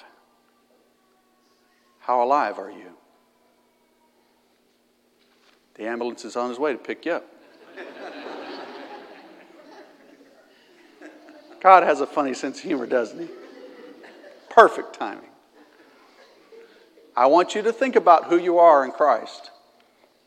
How 1.99 2.23
alive 2.23 2.57
are 2.57 2.71
you? 2.71 2.91
The 5.75 5.85
ambulance 5.85 6.25
is 6.25 6.35
on 6.35 6.49
his 6.49 6.57
way 6.57 6.73
to 6.73 6.79
pick 6.79 7.05
you 7.05 7.13
up. 7.13 7.25
God 11.61 11.83
has 11.83 12.01
a 12.01 12.07
funny 12.07 12.33
sense 12.33 12.57
of 12.57 12.63
humor, 12.63 12.87
doesn't 12.87 13.19
he? 13.19 13.27
Perfect 14.49 14.95
timing. 14.95 15.29
I 17.15 17.27
want 17.27 17.55
you 17.55 17.61
to 17.61 17.71
think 17.71 17.95
about 17.95 18.25
who 18.25 18.37
you 18.37 18.57
are 18.57 18.83
in 18.83 18.91
Christ. 18.91 19.51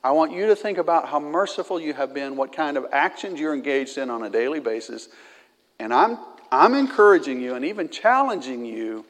I 0.05 0.11
want 0.11 0.33
you 0.33 0.49
to 0.49 0.55
think 0.55 0.77
about 0.77 1.09
how 1.09 1.19
merciful 1.19 1.81
you 1.81 1.95
have 1.95 2.13
been, 2.13 2.37
what 2.37 2.53
kind 2.53 2.77
of 2.77 2.85
actions 2.93 3.41
you're 3.41 3.55
engaged 3.55 3.97
in 3.97 4.11
on 4.11 4.23
a 4.23 4.29
daily 4.29 4.61
basis. 4.61 5.09
And 5.79 5.95
I'm, 5.95 6.19
I'm 6.53 6.75
encouraging 6.75 7.41
you 7.41 7.55
and 7.55 7.65
even 7.65 7.89
challenging 7.89 8.67
you 8.67 9.07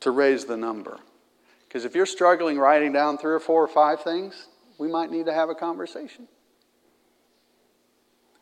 to 0.00 0.10
raise 0.10 0.44
the 0.44 0.58
number. 0.58 0.98
Because 1.66 1.86
if 1.86 1.94
you're 1.94 2.04
struggling 2.04 2.58
writing 2.58 2.92
down 2.92 3.16
three 3.16 3.32
or 3.32 3.40
four 3.40 3.64
or 3.64 3.68
five 3.68 4.02
things, 4.02 4.48
we 4.76 4.88
might 4.88 5.10
need 5.10 5.24
to 5.24 5.32
have 5.32 5.48
a 5.48 5.54
conversation. 5.54 6.28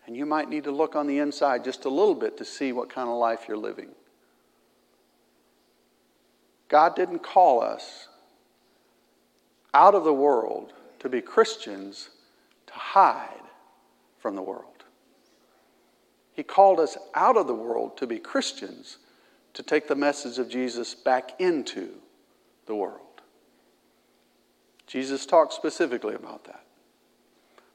And 0.08 0.16
you 0.16 0.26
might 0.26 0.48
need 0.48 0.64
to 0.64 0.72
look 0.72 0.96
on 0.96 1.06
the 1.06 1.18
inside 1.18 1.62
just 1.62 1.84
a 1.84 1.88
little 1.88 2.14
bit 2.16 2.38
to 2.38 2.44
see 2.44 2.72
what 2.72 2.90
kind 2.90 3.08
of 3.08 3.14
life 3.14 3.44
you're 3.46 3.56
living. 3.56 3.90
God 6.68 6.96
didn't 6.96 7.20
call 7.20 7.62
us 7.62 8.08
out 9.72 9.94
of 9.94 10.02
the 10.02 10.12
world 10.12 10.72
to 11.00 11.08
be 11.08 11.20
Christians 11.20 12.10
to 12.66 12.72
hide 12.72 13.42
from 14.18 14.34
the 14.34 14.42
world. 14.42 14.84
He 16.32 16.42
called 16.42 16.80
us 16.80 16.98
out 17.14 17.36
of 17.36 17.46
the 17.46 17.54
world 17.54 17.96
to 17.98 18.06
be 18.06 18.18
Christians 18.18 18.98
to 19.54 19.62
take 19.62 19.88
the 19.88 19.94
message 19.94 20.38
of 20.38 20.50
Jesus 20.50 20.94
back 20.94 21.40
into 21.40 21.90
the 22.66 22.74
world. 22.74 23.00
Jesus 24.86 25.24
talked 25.24 25.54
specifically 25.54 26.14
about 26.14 26.44
that. 26.44 26.64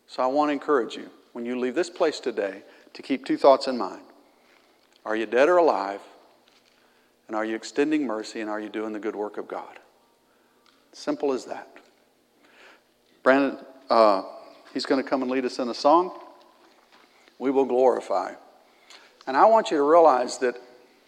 So 0.07 0.21
I 0.21 0.27
want 0.27 0.49
to 0.49 0.53
encourage 0.53 0.95
you, 0.95 1.09
when 1.33 1.45
you 1.45 1.57
leave 1.57 1.73
this 1.73 1.89
place 1.89 2.19
today, 2.19 2.63
to 2.93 3.01
keep 3.01 3.25
two 3.25 3.37
thoughts 3.37 3.67
in 3.67 3.77
mind. 3.77 4.03
Are 5.05 5.15
you 5.15 5.25
dead 5.25 5.49
or 5.49 5.57
alive? 5.57 6.01
And 7.27 7.35
are 7.35 7.45
you 7.45 7.55
extending 7.55 8.05
mercy? 8.05 8.41
And 8.41 8.49
are 8.49 8.59
you 8.59 8.69
doing 8.69 8.93
the 8.93 8.99
good 8.99 9.15
work 9.15 9.37
of 9.37 9.47
God? 9.47 9.79
Simple 10.91 11.31
as 11.31 11.45
that. 11.45 11.69
Brandon, 13.23 13.57
uh, 13.89 14.23
he's 14.73 14.85
going 14.85 15.01
to 15.01 15.07
come 15.07 15.21
and 15.21 15.29
lead 15.29 15.45
us 15.45 15.59
in 15.59 15.69
a 15.69 15.73
song. 15.73 16.17
We 17.39 17.51
will 17.51 17.65
glorify. 17.65 18.33
And 19.27 19.37
I 19.37 19.45
want 19.45 19.71
you 19.71 19.77
to 19.77 19.83
realize 19.83 20.39
that 20.39 20.55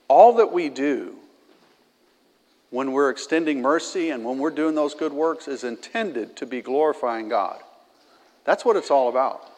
all 0.07 0.35
that 0.35 0.51
we 0.51 0.69
do 0.69 1.15
when 2.69 2.91
we're 2.91 3.09
extending 3.09 3.61
mercy 3.61 4.09
and 4.09 4.25
when 4.25 4.39
we're 4.39 4.49
doing 4.49 4.75
those 4.75 4.95
good 4.95 5.13
works 5.13 5.47
is 5.47 5.63
intended 5.63 6.35
to 6.37 6.45
be 6.45 6.61
glorifying 6.61 7.29
God. 7.29 7.59
That's 8.45 8.65
what 8.65 8.75
it's 8.75 8.91
all 8.91 9.09
about. 9.09 9.49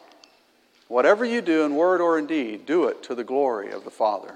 Whatever 0.88 1.24
you 1.24 1.40
do 1.40 1.64
in 1.64 1.74
word 1.74 2.00
or 2.00 2.18
in 2.18 2.26
deed, 2.26 2.66
do 2.66 2.84
it 2.84 3.02
to 3.04 3.14
the 3.14 3.24
glory 3.24 3.72
of 3.72 3.84
the 3.84 3.90
Father. 3.90 4.34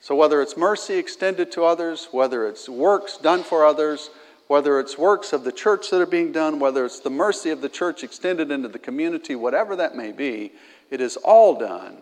So, 0.00 0.14
whether 0.14 0.40
it's 0.40 0.56
mercy 0.56 0.94
extended 0.94 1.52
to 1.52 1.64
others, 1.64 2.08
whether 2.10 2.46
it's 2.46 2.68
works 2.68 3.18
done 3.18 3.42
for 3.42 3.66
others, 3.66 4.08
whether 4.50 4.80
it's 4.80 4.98
works 4.98 5.32
of 5.32 5.44
the 5.44 5.52
church 5.52 5.90
that 5.90 6.00
are 6.00 6.06
being 6.06 6.32
done, 6.32 6.58
whether 6.58 6.84
it's 6.84 6.98
the 6.98 7.08
mercy 7.08 7.50
of 7.50 7.60
the 7.60 7.68
church 7.68 8.02
extended 8.02 8.50
into 8.50 8.66
the 8.66 8.80
community, 8.80 9.36
whatever 9.36 9.76
that 9.76 9.94
may 9.94 10.10
be, 10.10 10.50
it 10.90 11.00
is 11.00 11.16
all 11.18 11.56
done 11.56 11.96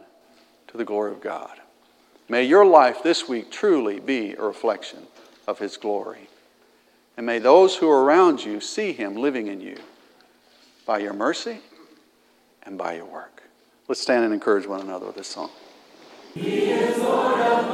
to 0.66 0.78
the 0.78 0.84
glory 0.84 1.12
of 1.12 1.20
God. 1.20 1.60
May 2.26 2.44
your 2.44 2.64
life 2.64 3.02
this 3.02 3.28
week 3.28 3.50
truly 3.50 4.00
be 4.00 4.32
a 4.32 4.42
reflection 4.42 5.00
of 5.46 5.58
His 5.58 5.76
glory. 5.76 6.30
And 7.18 7.26
may 7.26 7.38
those 7.38 7.76
who 7.76 7.90
are 7.90 8.02
around 8.02 8.42
you 8.42 8.62
see 8.62 8.92
Him 8.94 9.16
living 9.16 9.48
in 9.48 9.60
you 9.60 9.76
by 10.86 11.00
your 11.00 11.12
mercy 11.12 11.58
and 12.62 12.78
by 12.78 12.94
your 12.94 13.04
work. 13.04 13.42
Let's 13.88 14.00
stand 14.00 14.24
and 14.24 14.32
encourage 14.32 14.66
one 14.66 14.80
another 14.80 15.04
with 15.04 15.16
this 15.16 15.28
song. 15.28 15.50
He 16.32 16.70
is 16.70 16.96
Lord 16.96 17.40
of 17.42 17.70